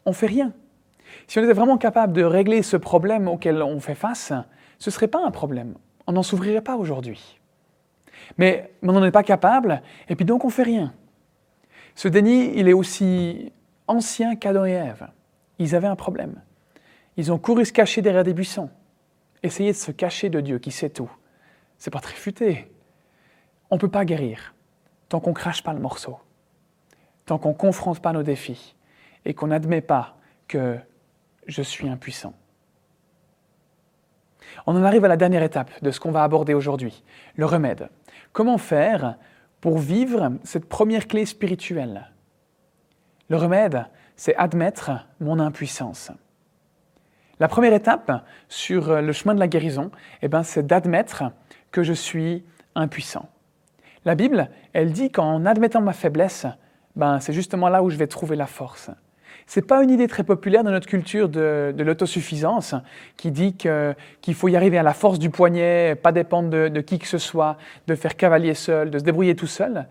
on 0.06 0.12
ne 0.12 0.16
fait 0.16 0.26
rien. 0.26 0.54
Si 1.28 1.38
on 1.38 1.44
était 1.44 1.54
vraiment 1.54 1.78
capable 1.78 2.14
de 2.14 2.24
régler 2.24 2.62
ce 2.62 2.78
problème 2.78 3.28
auquel 3.28 3.62
on 3.62 3.80
fait 3.80 3.96
face, 3.96 4.32
ce 4.80 4.90
ne 4.90 4.92
serait 4.92 5.08
pas 5.08 5.24
un 5.24 5.32
problème. 5.32 5.76
On 6.08 6.14
n'en 6.14 6.24
s'ouvrirait 6.24 6.62
pas 6.62 6.76
aujourd'hui. 6.76 7.40
Mais, 8.38 8.72
on 8.82 8.94
n'en 8.94 9.04
est 9.04 9.12
pas 9.12 9.24
capable, 9.24 9.82
et 10.10 10.16
puis 10.16 10.26
donc 10.26 10.44
on 10.44 10.48
ne 10.48 10.54
fait 10.54 10.64
rien. 10.64 10.94
Ce 11.96 12.08
déni, 12.08 12.52
il 12.56 12.68
est 12.68 12.74
aussi 12.74 13.52
ancien 13.88 14.36
qu'Adam 14.36 14.66
et 14.66 14.72
Ève. 14.72 15.08
Ils 15.60 15.76
avaient 15.76 15.88
un 15.88 15.96
problème. 15.96 16.42
Ils 17.18 17.32
ont 17.32 17.38
couru 17.38 17.66
se 17.66 17.72
cacher 17.72 18.02
derrière 18.02 18.24
des 18.24 18.34
buissons 18.34 18.70
essayer 19.46 19.72
de 19.72 19.78
se 19.78 19.92
cacher 19.92 20.30
de 20.30 20.42
Dieu 20.42 20.60
qui 20.60 20.72
sait 20.72 20.90
tout. 20.90 21.12
c'est 21.78 21.92
pas 21.92 22.00
très 22.00 22.16
futé. 22.16 22.72
On 23.70 23.76
ne 23.76 23.80
peut 23.80 23.90
pas 23.90 24.06
guérir 24.06 24.54
tant 25.10 25.20
qu'on 25.20 25.34
crache 25.34 25.62
pas 25.62 25.74
le 25.74 25.80
morceau, 25.80 26.20
tant 27.26 27.38
qu'on 27.38 27.54
confronte 27.54 28.00
pas 28.00 28.12
nos 28.12 28.24
défis 28.24 28.76
et 29.24 29.34
qu'on 29.34 29.48
n'admet 29.48 29.82
pas 29.82 30.18
que 30.48 30.78
je 31.48 31.62
suis 31.62 31.88
impuissant. 31.88 32.34
On 34.66 34.76
en 34.76 34.84
arrive 34.84 35.06
à 35.06 35.08
la 35.08 35.18
dernière 35.18 35.44
étape 35.44 35.72
de 35.84 35.92
ce 35.92 36.00
qu'on 36.00 36.12
va 36.12 36.24
aborder 36.24 36.54
aujourd'hui, 36.54 37.04
le 37.36 37.46
remède. 37.46 37.90
Comment 38.32 38.58
faire 38.58 39.18
pour 39.62 39.80
vivre 39.80 40.34
cette 40.44 40.68
première 40.68 41.08
clé 41.08 41.26
spirituelle 41.26 42.12
Le 43.30 43.38
remède, 43.38 43.86
c'est 44.16 44.36
admettre 44.36 44.92
mon 45.20 45.40
impuissance. 45.40 46.12
La 47.40 47.48
première 47.48 47.74
étape 47.74 48.26
sur 48.48 49.02
le 49.02 49.12
chemin 49.12 49.34
de 49.34 49.40
la 49.40 49.48
guérison, 49.48 49.92
eh 50.22 50.28
ben, 50.28 50.44
c'est 50.44 50.66
d'admettre 50.66 51.24
que 51.72 51.84
je 51.84 51.94
suis 51.94 52.46
impuissant. 52.76 53.28
La 54.06 54.16
Bible, 54.16 54.50
elle 54.74 54.92
dit 54.92 55.12
qu'en 55.12 55.46
admettant 55.46 55.82
ma 55.82 55.94
faiblesse, 55.94 56.46
ben, 56.96 57.20
c'est 57.20 57.34
justement 57.34 57.70
là 57.70 57.84
où 57.84 57.90
je 57.90 57.98
vais 57.98 58.08
trouver 58.08 58.36
la 58.36 58.48
force. 58.48 58.90
Ce 59.48 59.60
n'est 59.60 59.66
pas 59.66 59.84
une 59.84 59.92
idée 59.92 60.08
très 60.08 60.24
populaire 60.24 60.64
dans 60.64 60.72
notre 60.72 60.88
culture 60.88 61.30
de, 61.30 61.74
l'autosuffisance 61.78 62.76
qui 63.16 63.32
dit 63.32 63.56
qu'il 63.56 64.34
faut 64.34 64.48
y 64.48 64.56
arriver 64.56 64.78
à 64.78 64.84
la 64.84 64.94
force 64.94 65.20
du 65.20 65.30
poignet, 65.30 65.96
pas 65.96 66.12
dépendre 66.12 66.50
de, 66.50 66.68
de, 66.68 66.82
qui 66.82 66.98
que 66.98 67.08
ce 67.08 67.20
soit, 67.20 67.58
de 67.88 67.96
faire 67.96 68.18
cavalier 68.18 68.56
seul, 68.56 68.90
de 68.90 68.98
se 68.98 69.04
débrouiller 69.04 69.36
tout 69.36 69.48
seul. 69.48 69.88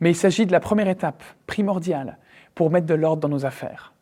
Mais 0.00 0.10
il 0.10 0.16
s'agit 0.16 0.46
de 0.46 0.52
la 0.52 0.60
première 0.60 0.88
étape 0.88 1.22
primordiale 1.46 2.18
pour 2.54 2.70
mettre 2.70 2.86
de 2.86 2.94
l'ordre 2.94 3.20
dans 3.22 3.28
nos 3.28 3.46
affaires. 3.46 3.92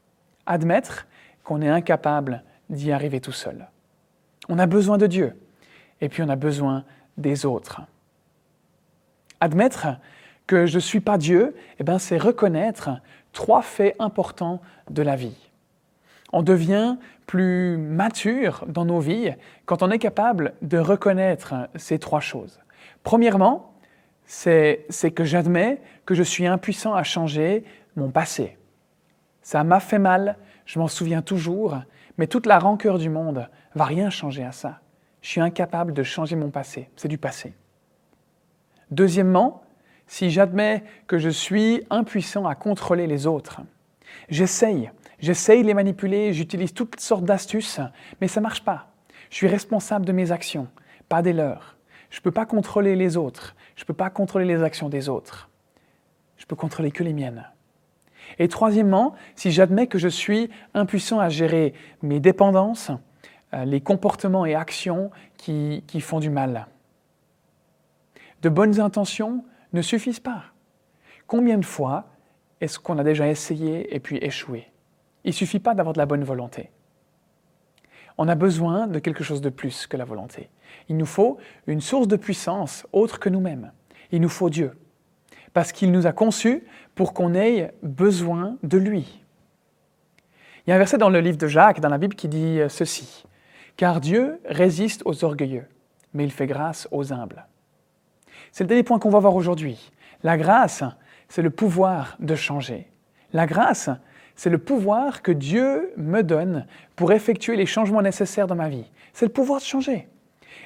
Admettre 0.47 1.07
qu'on 1.45 1.63
est 1.63 1.69
incapable 1.69 2.43
d'y 2.69 2.93
arriver 2.93 3.21
tout 3.21 3.33
seul. 3.33 3.69
On 4.49 4.59
a 4.59 4.67
besoin 4.67 4.99
de 4.99 5.07
Dieu 5.07 5.35
et 6.01 6.09
puis 6.09 6.23
on 6.23 6.29
a 6.29 6.37
besoin 6.37 6.85
des 7.17 7.47
autres. 7.47 7.83
Admettre 9.41 9.87
que 10.47 10.67
je 10.67 10.77
ne 10.77 10.81
suis 10.81 11.01
pas 11.01 11.19
Dieu, 11.19 11.55
eh 11.79 11.85
ben, 11.85 11.99
c'est 11.99 12.19
reconnaître 12.19 12.91
trois 13.33 13.63
faits 13.63 13.97
importants 13.99 14.61
de 14.91 15.03
la 15.03 15.17
vie. 15.17 15.37
On 16.33 16.43
devient 16.43 16.97
plus 17.27 17.77
mature 17.77 18.65
dans 18.67 18.85
nos 18.85 19.01
vies 19.01 19.35
quand 19.67 19.83
on 19.83 19.91
est 19.91 19.99
capable 19.99 20.55
de 20.63 20.79
reconnaître 20.79 21.55
ces 21.77 21.99
trois 21.99 22.21
choses. 22.21 22.61
Premièrement, 23.03 23.75
c'est 24.25 24.87
que 25.15 25.25
j'admets 25.25 25.81
que 26.07 26.15
je 26.15 26.23
suis 26.23 26.47
impuissant 26.47 26.95
à 26.95 27.03
changer 27.03 27.65
mon 27.97 28.11
passé. 28.11 28.57
Ça 29.43 29.65
m'a 29.65 29.81
fait 29.81 29.99
mal, 29.99 30.37
je 30.65 30.79
m'en 30.79 30.89
souviens 30.89 31.21
toujours, 31.21 31.77
mais 32.17 32.27
toute 32.27 32.47
la 32.47 32.59
rancœur 32.59 32.99
du 32.99 33.11
monde 33.11 33.49
va 33.75 33.85
rien 33.85 34.09
changer 34.09 34.45
à 34.45 34.53
ça. 34.53 34.81
Je 35.21 35.29
suis 35.29 35.41
incapable 35.41 35.93
de 35.93 36.03
changer 36.03 36.37
mon 36.37 36.51
passé, 36.51 36.89
c'est 36.97 37.09
du 37.09 37.19
passé. 37.19 37.55
Deuxièmement, 38.91 39.62
si 40.13 40.31
j'admets 40.31 40.85
que 41.07 41.17
je 41.17 41.31
suis 41.31 41.85
impuissant 41.89 42.45
à 42.45 42.55
contrôler 42.55 43.07
les 43.07 43.27
autres, 43.27 43.63
j'essaye, 44.29 44.91
j'essaye 45.19 45.63
de 45.63 45.67
les 45.69 45.73
manipuler, 45.73 46.35
j'utilise 46.35 46.75
toutes 46.75 47.01
sortes 47.01 47.25
d'astuces, 47.25 47.81
mais 48.21 48.29
ça 48.29 48.41
ne 48.41 48.43
marche 48.43 48.63
pas. 48.63 48.89
Je 49.31 49.37
suis 49.37 49.49
responsable 49.49 50.05
de 50.05 50.13
mes 50.13 50.31
actions, 50.31 50.69
pas 51.09 51.23
des 51.23 51.33
leurs. 51.33 51.79
Je 52.11 52.19
ne 52.19 52.25
peux 52.25 52.31
pas 52.31 52.45
contrôler 52.45 52.95
les 52.95 53.17
autres, 53.17 53.57
je 53.75 53.85
ne 53.85 53.87
peux 53.87 53.95
pas 53.95 54.11
contrôler 54.11 54.45
les 54.45 54.63
actions 54.63 54.91
des 54.91 55.09
autres. 55.09 55.49
Je 56.37 56.45
peux 56.45 56.57
contrôler 56.57 56.91
que 56.91 57.03
les 57.03 57.15
miennes. 57.15 57.49
Et 58.39 58.49
troisièmement, 58.49 59.15
si 59.35 59.51
j'admets 59.51 59.87
que 59.87 59.99
je 59.99 60.09
suis 60.09 60.51
impuissant 60.75 61.21
à 61.21 61.31
gérer 61.31 61.73
mes 62.03 62.21
dépendances, 62.21 62.91
euh, 63.55 63.65
les 63.65 63.81
comportements 63.81 64.45
et 64.45 64.55
actions 64.55 65.11
qui, 65.39 65.85
qui 65.87 66.03
font 66.03 66.21
du 66.21 66.29
mal. 66.29 66.67
De 68.43 68.51
bonnes 68.51 68.79
intentions 68.79 69.43
ne 69.73 69.83
suffisent 69.83 70.21
pas. 70.21 70.45
Combien 71.27 71.59
de 71.59 71.65
fois 71.65 72.07
est-ce 72.61 72.79
qu'on 72.79 72.99
a 72.99 73.05
déjà 73.05 73.29
essayé 73.29 73.95
et 73.95 74.01
puis 74.01 74.19
échoué? 74.19 74.67
Il 75.25 75.29
ne 75.29 75.35
suffit 75.35 75.61
pas 75.61 75.75
d'avoir 75.75 75.93
de 75.93 75.99
la 75.99 76.07
bonne 76.07 76.25
volonté. 76.25 76.71
On 78.19 78.29
a 78.29 78.35
besoin 78.35 78.87
de 78.87 78.99
quelque 78.99 79.25
chose 79.25 79.41
de 79.41 79.49
plus 79.49 79.87
que 79.87 79.97
la 79.97 80.05
volonté. 80.05 80.51
Il 80.89 80.97
nous 80.97 81.07
faut 81.07 81.39
une 81.67 81.81
source 81.81 82.09
de 82.09 82.17
puissance 82.17 82.87
autre 82.93 83.19
que 83.19 83.29
nous-mêmes. 83.29 83.73
Il 84.11 84.21
nous 84.21 84.29
faut 84.29 84.51
Dieu. 84.51 84.79
Parce 85.55 85.73
qu'il 85.73 85.93
nous 85.93 86.07
a 86.07 86.13
conçus 86.13 86.65
pour 86.95 87.15
qu'on 87.15 87.35
ait 87.35 87.73
besoin 87.83 88.59
de 88.63 88.79
lui. 88.79 89.23
Il 90.67 90.71
y 90.71 90.73
a 90.73 90.77
un 90.77 90.79
verset 90.79 90.99
dans 90.99 91.11
le 91.11 91.21
livre 91.21 91.39
de 91.39 91.47
Jacques, 91.47 91.81
dans 91.81 91.89
la 91.89 91.99
Bible, 91.99 92.15
qui 92.15 92.29
dit 92.29 92.61
ceci. 92.69 93.25
Car 93.77 94.01
Dieu 94.01 94.41
résiste 94.45 95.03
aux 95.05 95.25
orgueilleux, 95.25 95.67
mais 96.15 96.25
il 96.25 96.31
fait 96.31 96.47
grâce 96.47 96.87
aux 96.91 97.13
humbles. 97.13 97.47
C'est 98.53 98.65
le 98.65 98.69
dernier 98.69 98.83
point 98.83 98.99
qu'on 98.99 99.11
va 99.11 99.19
voir 99.19 99.35
aujourd'hui. 99.35 99.91
La 100.23 100.37
grâce, 100.37 100.85
c'est 101.29 101.43
le 101.43 101.51
pouvoir 101.51 102.17
de 102.21 102.35
changer. 102.35 102.87
La 103.33 103.47
grâce, 103.47 103.89
c'est 104.37 104.51
le 104.51 104.59
pouvoir 104.59 105.23
que 105.23 105.33
Dieu 105.33 105.93
me 105.97 106.23
donne 106.23 106.67
pour 106.95 107.13
effectuer 107.13 107.57
les 107.57 107.67
changements 107.67 108.03
nécessaires 108.03 108.47
dans 108.47 108.55
ma 108.55 108.69
vie. 108.69 108.91
C'est 109.15 109.27
le 109.27 109.33
pouvoir 109.33 109.61
de 109.61 109.65
changer. 109.65 110.09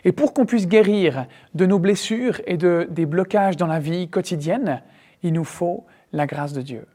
Et 0.05 0.13
pour 0.13 0.35
qu'on 0.35 0.47
puisse 0.47 0.67
guérir 0.67 1.27
de 1.55 1.67
nos 1.67 1.79
blessures 1.79 2.41
et 2.47 2.57
de, 2.57 2.87
des 2.91 3.07
blocages 3.07 3.57
dans 3.57 3.67
la 3.67 3.79
vie 3.79 4.09
quotidienne, 4.09 4.83
il 5.23 5.33
nous 5.33 5.45
faut 5.45 5.87
la 6.13 6.27
grâce 6.27 6.53
de 6.53 6.63
Dieu. 6.63 6.87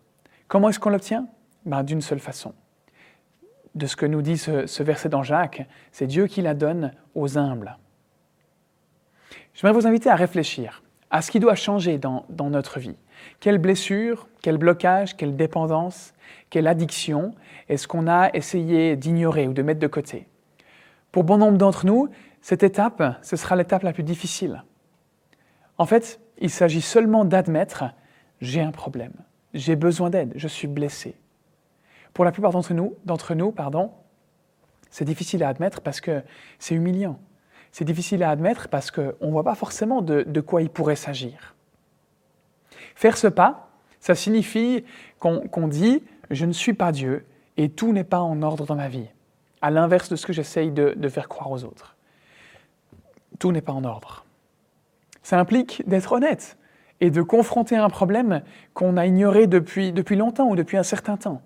Comment 0.48 0.70
est-ce 0.70 0.80
qu'on 0.80 0.90
l'obtient? 0.90 1.28
Ben, 1.66 1.84
D'une 1.84 2.02
seule 2.02 2.20
façon. 2.20 2.54
De 3.76 3.86
ce 3.86 3.96
que 3.96 4.06
nous 4.06 4.22
dit 4.22 4.38
ce, 4.38 4.66
ce 4.66 4.84
verset 4.84 5.08
dans 5.08 5.24
Jacques, 5.24 5.66
c'est 5.94 6.08
Dieu 6.08 6.28
qui 6.28 6.42
la 6.42 6.54
donne 6.54 6.92
aux 7.16 7.38
humbles. 7.38 7.78
J'aimerais 9.54 9.74
vous 9.74 9.88
inviter 9.88 10.10
à 10.10 10.16
réfléchir 10.16 10.82
à 11.10 11.22
ce 11.22 11.30
qui 11.30 11.40
doit 11.40 11.56
changer 11.56 11.98
dans, 11.98 12.26
notre 12.30 12.80
vie. 12.80 12.96
Quelle 13.42 13.58
blessure, 13.58 14.28
quel 14.42 14.58
blocage, 14.58 15.18
quelle 15.18 15.36
dépendance, 15.36 16.14
quelle 16.50 16.68
addiction 16.68 17.36
est-ce 17.68 17.88
qu'on 17.88 18.08
a 18.08 18.30
essayé 18.34 18.96
d'ignorer 18.96 19.48
ou 19.48 19.54
de 19.54 19.62
mettre 19.62 19.80
de 19.80 19.88
côté? 19.88 20.28
Pour 21.12 21.26
bon 21.26 21.38
nombre 21.38 21.58
d'entre 21.58 21.86
nous, 21.86 22.10
cette 22.42 22.64
étape, 22.64 23.20
ce 23.22 23.36
sera 23.36 23.58
l'étape 23.58 23.84
la 23.84 23.92
plus 23.92 24.04
difficile. 24.04 24.64
En 25.78 25.86
fait, 25.86 26.22
il 26.40 26.50
s'agit 26.50 26.82
seulement 26.82 27.26
d'admettre 27.26 27.84
j'ai 28.40 28.62
un 28.62 28.72
problème, 28.72 29.14
j'ai 29.54 29.76
besoin 29.76 30.10
d'aide, 30.10 30.32
je 30.36 30.48
suis 30.48 30.68
blessé. 30.68 31.16
Pour 32.14 32.26
la 32.26 32.32
plupart 32.32 32.52
d'entre 32.52 32.74
nous, 32.74 32.96
d'entre 33.06 33.36
nous 33.36 33.52
pardon, 33.52 33.92
c'est 34.90 35.06
difficile 35.06 35.44
à 35.44 35.50
admettre 35.50 35.82
parce 35.82 36.02
que 36.02 36.24
c'est 36.58 36.74
humiliant 36.74 37.20
c'est 37.72 37.86
difficile 37.86 38.24
à 38.24 38.30
admettre 38.30 38.68
parce 38.68 38.92
qu'on 38.92 39.14
ne 39.22 39.32
voit 39.32 39.44
pas 39.44 39.56
forcément 39.56 40.02
de, 40.02 40.42
quoi 40.42 40.62
il 40.62 40.70
pourrait 40.70 40.96
s'agir. 40.96 41.56
Faire 42.96 43.18
ce 43.18 43.28
pas, 43.28 43.70
ça 44.00 44.16
signifie 44.16 44.84
qu'on 45.20 45.68
dit 45.68 46.04
je 46.30 46.46
ne 46.46 46.54
suis 46.54 46.74
pas 46.74 46.92
Dieu 46.92 47.26
et 47.58 47.70
tout 47.70 47.94
n'est 47.94 48.04
pas 48.04 48.20
en 48.20 48.42
ordre 48.42 48.66
dans 48.66 48.76
ma 48.76 48.90
vie, 48.90 49.08
à 49.62 49.72
l'inverse 49.72 50.10
de 50.10 50.16
ce 50.16 50.26
que 50.26 50.34
j'essaye 50.34 50.72
de, 50.72 51.10
faire 51.10 51.30
croire 51.30 51.52
aux 51.52 51.64
autres. 51.64 51.96
Tout 53.40 53.52
n'est 53.52 53.62
pas 53.62 53.74
en 53.74 53.84
ordre. 53.84 54.26
Ça 55.24 55.40
implique 55.40 55.84
d'être 55.88 56.12
honnête 56.14 56.58
et 57.00 57.10
de 57.10 57.22
confronter 57.22 57.76
un 57.76 57.90
problème 57.90 58.42
qu'on 58.74 58.98
a 58.98 59.06
ignoré 59.06 59.48
depuis, 59.48 59.92
depuis 59.92 60.16
longtemps 60.16 60.50
ou 60.50 60.56
depuis 60.56 60.78
un 60.78 60.84
certain 60.84 61.18
temps. 61.18 61.42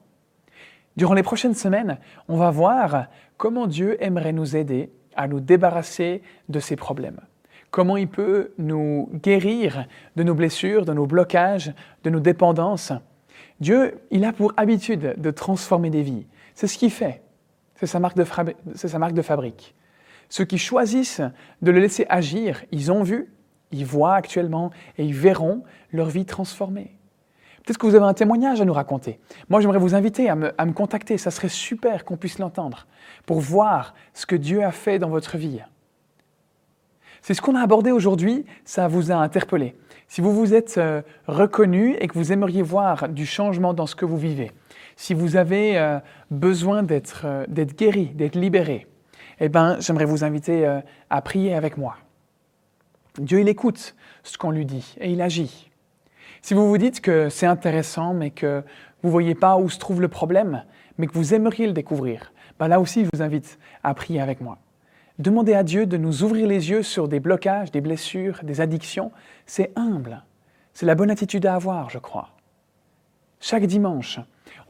Durant 0.97 1.13
les 1.13 1.23
prochaines 1.23 1.55
semaines, 1.55 1.97
on 2.27 2.37
va 2.37 2.51
voir 2.51 3.07
comment 3.37 3.67
Dieu 3.67 4.01
aimerait 4.03 4.31
nous 4.31 4.55
aider 4.55 4.91
à 5.15 5.27
nous 5.27 5.39
débarrasser 5.39 6.21
de 6.49 6.59
ces 6.59 6.75
problèmes. 6.75 7.19
Comment 7.71 7.97
il 7.97 8.07
peut 8.07 8.53
nous 8.57 9.09
guérir 9.13 9.85
de 10.15 10.23
nos 10.23 10.33
blessures, 10.33 10.85
de 10.85 10.93
nos 10.93 11.05
blocages, 11.05 11.73
de 12.03 12.09
nos 12.09 12.19
dépendances? 12.19 12.93
Dieu, 13.59 13.99
il 14.11 14.23
a 14.25 14.33
pour 14.33 14.53
habitude 14.57 15.15
de 15.17 15.31
transformer 15.31 15.89
des 15.89 16.01
vies. 16.01 16.25
C'est 16.53 16.67
ce 16.67 16.77
qu'il 16.77 16.91
fait. 16.91 17.21
C'est 17.75 17.87
sa, 17.87 17.99
marque 17.99 18.15
de 18.15 18.25
sa 18.75 18.99
marque 18.99 19.13
de 19.13 19.21
fabrique. 19.21 19.75
Ceux 20.29 20.45
qui 20.45 20.57
choisissent 20.57 21.21
de 21.61 21.71
le 21.71 21.79
laisser 21.79 22.05
agir, 22.09 22.63
ils 22.71 22.91
ont 22.91 23.03
vu, 23.03 23.33
ils 23.71 23.85
voient 23.85 24.15
actuellement 24.15 24.71
et 24.97 25.05
ils 25.05 25.13
verront 25.13 25.63
leur 25.91 26.07
vie 26.07 26.25
transformée. 26.25 26.94
Peut-être 27.65 27.79
que 27.79 27.87
vous 27.87 27.95
avez 27.95 28.05
un 28.05 28.13
témoignage 28.13 28.61
à 28.61 28.65
nous 28.65 28.73
raconter? 28.73 29.19
Moi, 29.49 29.59
j'aimerais 29.59 29.79
vous 29.79 29.95
inviter 29.95 30.29
à 30.29 30.35
me, 30.35 30.71
contacter. 30.71 31.17
Ça 31.17 31.31
serait 31.31 31.49
super 31.49 32.05
qu'on 32.05 32.15
puisse 32.15 32.37
l'entendre 32.37 32.85
pour 33.25 33.39
voir 33.39 33.95
ce 34.13 34.27
que 34.27 34.35
Dieu 34.35 34.63
a 34.63 34.71
fait 34.71 34.99
dans 34.99 35.09
votre 35.09 35.37
vie. 35.37 35.59
C'est 37.23 37.33
ce 37.33 37.41
qu'on 37.41 37.55
a 37.55 37.61
abordé 37.61 37.91
aujourd'hui, 37.91 38.45
ça 38.65 38.87
vous 38.87 39.11
a 39.11 39.15
interpellé. 39.15 39.75
Si 40.07 40.21
vous 40.21 40.31
vous 40.31 40.53
êtes 40.53 40.77
euh, 40.77 41.01
reconnu 41.25 41.95
et 41.95 42.07
que 42.07 42.13
vous 42.13 42.31
aimeriez 42.31 42.61
voir 42.61 43.09
du 43.09 43.25
changement 43.25 43.73
dans 43.73 43.87
ce 43.87 43.95
que 43.95 44.05
vous 44.05 44.17
vivez, 44.17 44.51
si 44.95 45.15
vous 45.15 45.35
avez 45.35 45.79
euh, 45.79 45.97
besoin 46.29 46.83
euh, 46.83 47.45
d'être 47.47 47.75
guéri, 47.75 48.11
d'être 48.13 48.35
libéré, 48.35 48.85
eh 49.39 49.49
ben, 49.49 49.77
j'aimerais 49.79 50.05
vous 50.05 50.23
inviter 50.23 50.81
à 51.09 51.21
prier 51.21 51.55
avec 51.55 51.77
moi. 51.77 51.97
Dieu, 53.17 53.41
il 53.41 53.49
écoute 53.49 53.95
ce 54.23 54.37
qu'on 54.37 54.51
lui 54.51 54.65
dit 54.65 54.95
et 55.01 55.11
il 55.11 55.21
agit. 55.21 55.71
Si 56.45 56.53
vous 56.53 56.69
vous 56.69 56.77
dites 56.77 57.01
que 57.01 57.29
c'est 57.29 57.47
intéressant, 57.47 58.13
mais 58.13 58.29
que 58.29 58.61
vous 59.01 59.07
ne 59.07 59.11
voyez 59.11 59.33
pas 59.33 59.57
où 59.57 59.67
se 59.67 59.79
trouve 59.79 59.99
le 59.99 60.09
problème, 60.09 60.63
mais 60.99 61.07
que 61.07 61.13
vous 61.13 61.33
aimeriez 61.33 61.65
le 61.65 61.73
découvrir, 61.73 62.33
ben 62.59 62.67
là 62.67 62.79
aussi, 62.79 63.03
je 63.03 63.09
vous 63.11 63.23
invite 63.23 63.57
à 63.83 63.95
prier 63.95 64.21
avec 64.21 64.41
moi. 64.41 64.59
Demander 65.17 65.55
à 65.55 65.63
Dieu 65.63 65.87
de 65.87 65.97
nous 65.97 66.21
ouvrir 66.21 66.45
les 66.45 66.69
yeux 66.69 66.83
sur 66.83 67.07
des 67.07 67.19
blocages, 67.19 67.71
des 67.71 67.81
blessures, 67.81 68.41
des 68.43 68.61
addictions, 68.61 69.11
c'est 69.47 69.71
humble. 69.75 70.23
C'est 70.75 70.85
la 70.85 70.93
bonne 70.93 71.09
attitude 71.09 71.47
à 71.47 71.55
avoir, 71.55 71.89
je 71.89 71.97
crois. 71.97 72.29
Chaque 73.39 73.65
dimanche, 73.65 74.19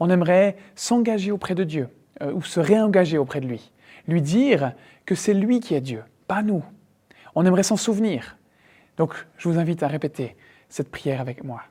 on 0.00 0.08
aimerait 0.08 0.56
s'engager 0.76 1.30
auprès 1.30 1.54
de 1.54 1.64
Dieu 1.64 1.90
euh, 2.22 2.32
ou 2.32 2.40
se 2.40 2.58
réengager 2.58 3.18
auprès 3.18 3.42
de 3.42 3.48
lui. 3.48 3.70
Lui 4.08 4.22
dire 4.22 4.72
que 5.04 5.14
c'est 5.14 5.34
lui 5.34 5.60
qui 5.60 5.74
est 5.74 5.82
Dieu, 5.82 6.04
pas 6.26 6.42
nous. 6.42 6.64
On 7.34 7.44
aimerait 7.44 7.64
s'en 7.64 7.76
souvenir. 7.76 8.38
Donc, 8.96 9.12
je 9.36 9.46
vous 9.46 9.58
invite 9.58 9.82
à 9.82 9.88
répéter 9.88 10.36
cette 10.68 10.90
prière 10.90 11.20
avec 11.20 11.44
moi. 11.44 11.62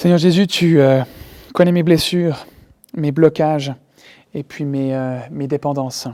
Seigneur 0.00 0.18
Jésus, 0.18 0.46
tu 0.46 0.80
euh, 0.80 1.02
connais 1.52 1.72
mes 1.72 1.82
blessures, 1.82 2.46
mes 2.94 3.12
blocages 3.12 3.74
et 4.32 4.42
puis 4.42 4.64
mes, 4.64 4.94
euh, 4.94 5.18
mes, 5.30 5.46
dépendances. 5.46 6.08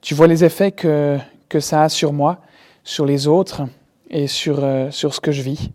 Tu 0.00 0.14
vois 0.14 0.28
les 0.28 0.44
effets 0.44 0.70
que, 0.70 1.18
que, 1.48 1.58
ça 1.58 1.82
a 1.82 1.88
sur 1.88 2.12
moi, 2.12 2.40
sur 2.84 3.04
les 3.04 3.26
autres 3.26 3.62
et 4.10 4.28
sur, 4.28 4.62
euh, 4.62 4.92
sur 4.92 5.12
ce 5.12 5.20
que 5.20 5.32
je 5.32 5.42
vis. 5.42 5.72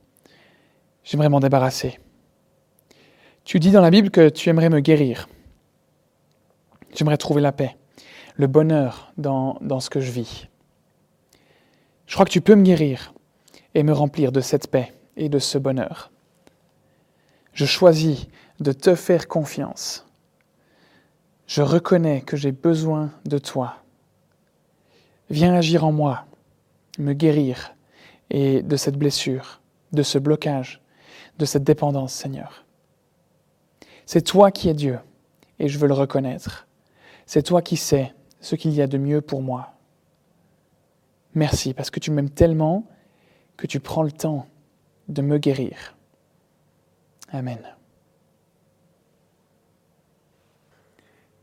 J'aimerais 1.03 1.27
m'en 1.27 1.41
débarrasser. 1.41 1.99
Tu 3.43 3.59
dis 3.59 3.71
dans 3.71 3.81
la 3.81 3.89
Bible 3.89 4.09
que 4.09 4.29
tu 4.29 4.47
aimerais 4.49 4.69
me 4.69 4.79
guérir. 4.79 5.27
J'aimerais 6.95 7.17
trouver 7.17 7.41
la 7.41 7.51
paix, 7.51 7.75
le 8.37 8.47
bonheur 8.47 9.11
dans, 9.17 9.57
dans 9.59 9.81
ce 9.81 9.89
que 9.89 9.99
je 9.99 10.11
vis. 10.11 10.47
Je 12.13 12.15
crois 12.15 12.27
que 12.27 12.31
tu 12.31 12.41
peux 12.41 12.53
me 12.53 12.61
guérir 12.61 13.11
et 13.73 13.81
me 13.81 13.91
remplir 13.91 14.31
de 14.31 14.39
cette 14.39 14.67
paix 14.67 14.93
et 15.17 15.29
de 15.29 15.39
ce 15.39 15.57
bonheur. 15.57 16.11
Je 17.53 17.65
choisis 17.65 18.27
de 18.59 18.71
te 18.71 18.93
faire 18.93 19.27
confiance. 19.27 20.05
Je 21.47 21.63
reconnais 21.63 22.21
que 22.21 22.37
j'ai 22.37 22.51
besoin 22.51 23.09
de 23.25 23.39
toi. 23.39 23.77
Viens 25.31 25.55
agir 25.55 25.85
en 25.85 25.91
moi, 25.91 26.27
me 26.99 27.13
guérir 27.13 27.73
et 28.29 28.61
de 28.61 28.75
cette 28.77 28.99
blessure, 28.99 29.59
de 29.91 30.03
ce 30.03 30.19
blocage, 30.19 30.83
de 31.39 31.45
cette 31.45 31.63
dépendance, 31.63 32.13
Seigneur. 32.13 32.63
C'est 34.05 34.21
toi 34.21 34.51
qui 34.51 34.69
es 34.69 34.75
Dieu 34.75 34.99
et 35.57 35.67
je 35.67 35.79
veux 35.79 35.87
le 35.87 35.95
reconnaître. 35.95 36.67
C'est 37.25 37.41
toi 37.41 37.63
qui 37.63 37.75
sais 37.75 38.13
ce 38.39 38.55
qu'il 38.55 38.73
y 38.73 38.83
a 38.83 38.87
de 38.87 38.99
mieux 38.99 39.21
pour 39.21 39.41
moi. 39.41 39.72
Merci 41.35 41.73
parce 41.73 41.89
que 41.89 41.99
tu 41.99 42.11
m'aimes 42.11 42.29
tellement 42.29 42.85
que 43.57 43.67
tu 43.67 43.79
prends 43.79 44.03
le 44.03 44.11
temps 44.11 44.47
de 45.07 45.21
me 45.21 45.37
guérir. 45.37 45.95
Amen. 47.31 47.59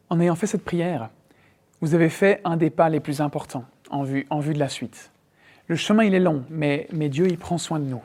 En 0.09 0.21
ayant 0.21 0.35
fait 0.35 0.47
cette 0.47 0.65
prière, 0.65 1.11
vous 1.81 1.95
avez 1.95 2.09
fait 2.09 2.41
un 2.45 2.57
des 2.57 2.71
pas 2.71 2.89
les 2.89 3.01
plus 3.01 3.21
importants 3.21 3.65
en 3.91 4.03
vue, 4.05 4.27
de 4.29 4.59
la 4.59 4.69
suite. 4.69 5.11
Le 5.67 5.77
chemin, 5.77 6.05
il 6.05 6.15
est 6.15 6.21
long, 6.21 6.45
mais, 6.49 6.87
mais 6.93 7.09
Dieu, 7.09 7.27
il 7.29 7.39
prend 7.39 7.59
soin 7.59 7.79
de 7.79 7.85
nous. 7.85 8.03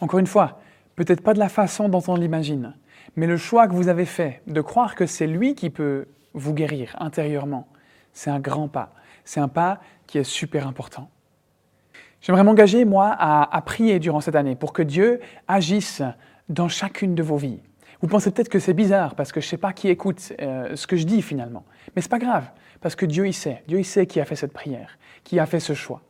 Encore 0.00 0.18
une 0.18 0.26
fois, 0.26 0.60
peut-être 0.96 1.22
pas 1.22 1.34
de 1.34 1.38
la 1.38 1.48
façon 1.48 1.88
dont 1.88 2.02
on 2.08 2.16
l'imagine, 2.16 2.74
mais 3.16 3.26
le 3.26 3.36
choix 3.36 3.68
que 3.68 3.74
vous 3.74 3.88
avez 3.88 4.06
fait 4.06 4.42
de 4.46 4.60
croire 4.60 4.94
que 4.94 5.06
c'est 5.06 5.26
lui 5.26 5.54
qui 5.54 5.70
peut 5.70 6.06
vous 6.32 6.52
guérir 6.52 6.96
intérieurement, 6.98 7.68
c'est 8.12 8.30
un 8.30 8.40
grand 8.40 8.68
pas. 8.68 8.92
C'est 9.24 9.40
un 9.40 9.48
pas 9.48 9.80
qui 10.06 10.18
est 10.18 10.24
super 10.24 10.66
important. 10.66 11.08
J'aimerais 12.20 12.44
m'engager, 12.44 12.86
moi, 12.86 13.14
à, 13.18 13.60
prier 13.62 13.98
durant 13.98 14.22
cette 14.22 14.34
année 14.34 14.56
pour 14.56 14.72
que 14.72 14.82
Dieu 14.82 15.20
agisse 15.46 16.02
dans 16.48 16.68
chacune 16.68 17.14
de 17.14 17.22
vos 17.22 17.36
vies. 17.36 17.60
Vous 18.00 18.08
pensez 18.08 18.30
peut-être 18.30 18.48
que 18.48 18.58
c'est 18.58 18.72
bizarre 18.72 19.14
parce 19.14 19.30
que 19.30 19.42
je 19.42 19.46
ne 19.46 19.50
sais 19.50 19.56
pas 19.58 19.74
qui 19.74 19.88
écoute 19.88 20.32
euh, 20.40 20.74
ce 20.74 20.86
que 20.86 20.96
je 20.96 21.04
dis 21.04 21.20
finalement. 21.20 21.64
Mais 21.94 22.00
ce 22.02 22.06
n'est 22.06 22.10
pas 22.10 22.18
grave 22.18 22.50
parce 22.80 22.96
que 22.96 23.04
Dieu 23.04 23.26
il 23.26 23.34
sait. 23.34 23.62
Dieu 23.68 23.78
il 23.78 23.84
sait 23.84 24.06
qui 24.06 24.20
a 24.20 24.24
fait 24.24 24.36
cette 24.36 24.54
prière, 24.54 24.98
qui 25.22 25.38
a 25.38 25.44
fait 25.44 25.60
ce 25.60 25.74
choix. 25.74 26.02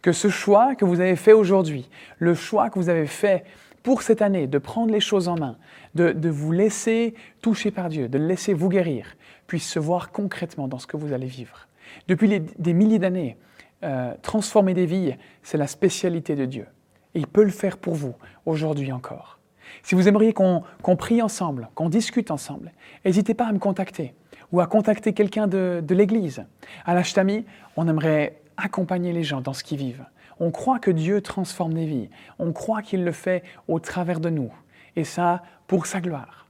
Que 0.00 0.12
ce 0.12 0.28
choix 0.28 0.74
que 0.74 0.86
vous 0.86 1.00
avez 1.00 1.16
fait 1.16 1.32
aujourd'hui, 1.32 1.90
le 2.18 2.34
choix 2.34 2.70
que 2.70 2.78
vous 2.78 2.88
avez 2.88 3.06
fait 3.06 3.44
pour 3.82 4.00
cette 4.00 4.22
année, 4.22 4.46
de 4.46 4.58
prendre 4.58 4.90
les 4.90 5.00
choses 5.00 5.28
en 5.28 5.36
main, 5.36 5.58
de, 5.94 6.12
de 6.12 6.28
vous 6.30 6.52
laisser 6.52 7.14
toucher 7.42 7.70
par 7.70 7.90
Dieu, 7.90 8.08
de 8.08 8.18
laisser 8.18 8.54
vous 8.54 8.70
guérir, 8.70 9.16
puisse 9.46 9.68
se 9.68 9.78
voir 9.78 10.12
concrètement 10.12 10.66
dans 10.66 10.78
ce 10.78 10.86
que 10.86 10.96
vous 10.96 11.12
allez 11.12 11.26
vivre. 11.26 11.66
Depuis 12.08 12.40
des 12.40 12.72
milliers 12.72 12.98
d'années, 12.98 13.36
euh, 13.84 14.14
transformer 14.22 14.74
des 14.74 14.86
vies, 14.86 15.14
c'est 15.42 15.58
la 15.58 15.66
spécialité 15.66 16.36
de 16.36 16.44
Dieu. 16.44 16.66
Et 17.14 17.18
il 17.18 17.26
peut 17.26 17.44
le 17.44 17.50
faire 17.50 17.78
pour 17.78 17.94
vous, 17.94 18.14
aujourd'hui 18.46 18.92
encore. 18.92 19.38
Si 19.82 19.94
vous 19.94 20.08
aimeriez 20.08 20.32
qu'on 20.32 20.62
prie 20.96 21.22
ensemble, 21.22 21.68
qu'on 21.74 21.88
discute 21.88 22.30
ensemble, 22.30 22.72
n'hésitez 23.04 23.34
pas 23.34 23.46
à 23.46 23.52
me 23.52 23.58
contacter 23.58 24.14
ou 24.52 24.60
à 24.60 24.66
contacter 24.66 25.14
quelqu'un 25.14 25.46
de, 25.46 25.82
de 25.82 25.94
l'Église. 25.94 26.44
À 26.84 26.94
l'Ashtami, 26.94 27.44
on 27.76 27.88
aimerait 27.88 28.40
accompagner 28.56 29.12
les 29.12 29.24
gens 29.24 29.40
dans 29.40 29.52
ce 29.52 29.64
qu'ils 29.64 29.78
vivent. 29.78 30.04
On 30.40 30.50
croit 30.50 30.78
que 30.78 30.90
Dieu 30.90 31.20
transforme 31.20 31.74
des 31.74 31.86
vies. 31.86 32.10
On 32.38 32.52
croit 32.52 32.82
qu'il 32.82 33.04
le 33.04 33.12
fait 33.12 33.42
au 33.68 33.80
travers 33.80 34.20
de 34.20 34.28
nous. 34.28 34.52
Et 34.96 35.04
ça, 35.04 35.42
pour 35.66 35.86
sa 35.86 36.00
gloire. 36.00 36.46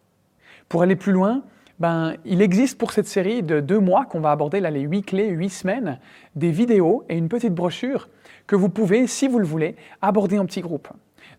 Pour 0.69 0.83
aller 0.83 0.97
plus 0.97 1.13
loin, 1.13 1.43
ben, 1.83 2.15
il 2.25 2.43
existe 2.43 2.79
pour 2.79 2.93
cette 2.93 3.09
série 3.09 3.43
de 3.43 3.59
deux 3.59 3.81
mois 3.81 4.05
qu'on 4.05 4.21
va 4.21 4.31
aborder, 4.31 4.61
là, 4.61 4.71
les 4.71 4.83
huit 4.83 5.03
clés, 5.03 5.31
huit 5.31 5.51
semaines, 5.51 5.99
des 6.37 6.53
vidéos 6.53 7.05
et 7.09 7.17
une 7.19 7.29
petite 7.29 7.53
brochure 7.53 8.09
que 8.47 8.55
vous 8.55 8.69
pouvez, 8.69 9.09
si 9.09 9.27
vous 9.27 9.41
le 9.41 9.45
voulez, 9.45 9.75
aborder 10.01 10.39
en 10.39 10.47
petit 10.47 10.61
groupe. 10.61 10.87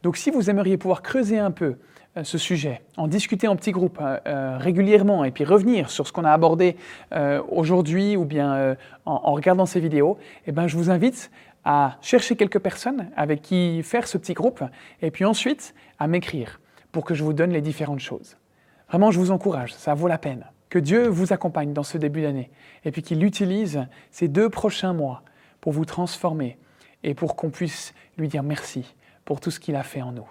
Donc 0.04 0.18
si 0.18 0.32
vous 0.32 0.50
aimeriez 0.50 0.76
pouvoir 0.76 1.02
creuser 1.02 1.40
un 1.40 1.52
peu 1.52 1.78
euh, 2.18 2.26
ce 2.26 2.38
sujet, 2.38 2.82
en 2.98 3.08
discuter 3.08 3.48
en 3.48 3.56
petits 3.56 3.72
groupes 3.72 4.00
euh, 4.02 4.18
euh, 4.28 4.58
régulièrement 4.58 5.24
et 5.24 5.32
puis 5.32 5.46
revenir 5.46 5.90
sur 5.90 6.08
ce 6.08 6.12
qu'on 6.12 6.26
a 6.26 6.32
abordé 6.32 6.76
aujourd'hui 7.50 8.18
ou 8.18 8.26
bien 8.26 8.76
en, 9.06 9.32
regardant 9.32 9.66
ces 9.66 9.80
vidéos, 9.80 10.18
eh 10.46 10.52
ben, 10.52 10.68
je 10.68 10.76
vous 10.76 10.92
invite 10.92 11.32
à 11.64 11.96
chercher 12.02 12.36
quelques 12.36 12.60
personnes 12.60 13.10
avec 13.16 13.42
qui 13.42 13.82
faire 13.82 14.10
ce 14.10 14.18
petit 14.18 14.34
groupe 14.34 14.62
et 15.02 15.10
puis 15.10 15.24
ensuite 15.24 15.74
à 16.00 16.08
m'écrire 16.08 16.60
pour 16.92 17.06
que 17.06 17.14
je 17.14 17.24
vous 17.24 17.32
donne 17.32 17.52
les 17.52 17.62
différentes 17.62 18.02
choses. 18.02 18.36
Vraiment, 18.94 19.10
je 19.10 19.18
vous 19.18 19.32
encourage, 19.32 19.74
ça 19.74 19.96
vaut 19.96 20.08
la 20.08 20.20
peine. 20.20 20.46
Que 20.70 20.78
Dieu 20.78 21.08
vous 21.08 21.34
accompagne 21.34 21.74
dans 21.74 21.82
ce 21.82 21.98
début 21.98 22.22
d'année 22.22 22.52
et 22.86 22.92
puis 22.92 23.02
qu'il 23.02 23.24
utilise 23.24 23.88
ces 24.12 24.28
deux 24.28 24.52
prochains 24.52 24.94
mois 24.94 25.24
pour 25.62 25.74
vous 25.74 25.84
transformer 25.84 26.60
et 27.02 27.16
pour 27.16 27.36
qu'on 27.36 27.50
puisse 27.50 27.96
lui 28.20 28.28
dire 28.28 28.44
merci 28.44 28.94
pour 29.26 29.40
tout 29.40 29.50
ce 29.50 29.60
qu'il 29.60 29.76
a 29.76 29.82
fait 29.82 30.04
en 30.04 30.12
nous. 30.12 30.28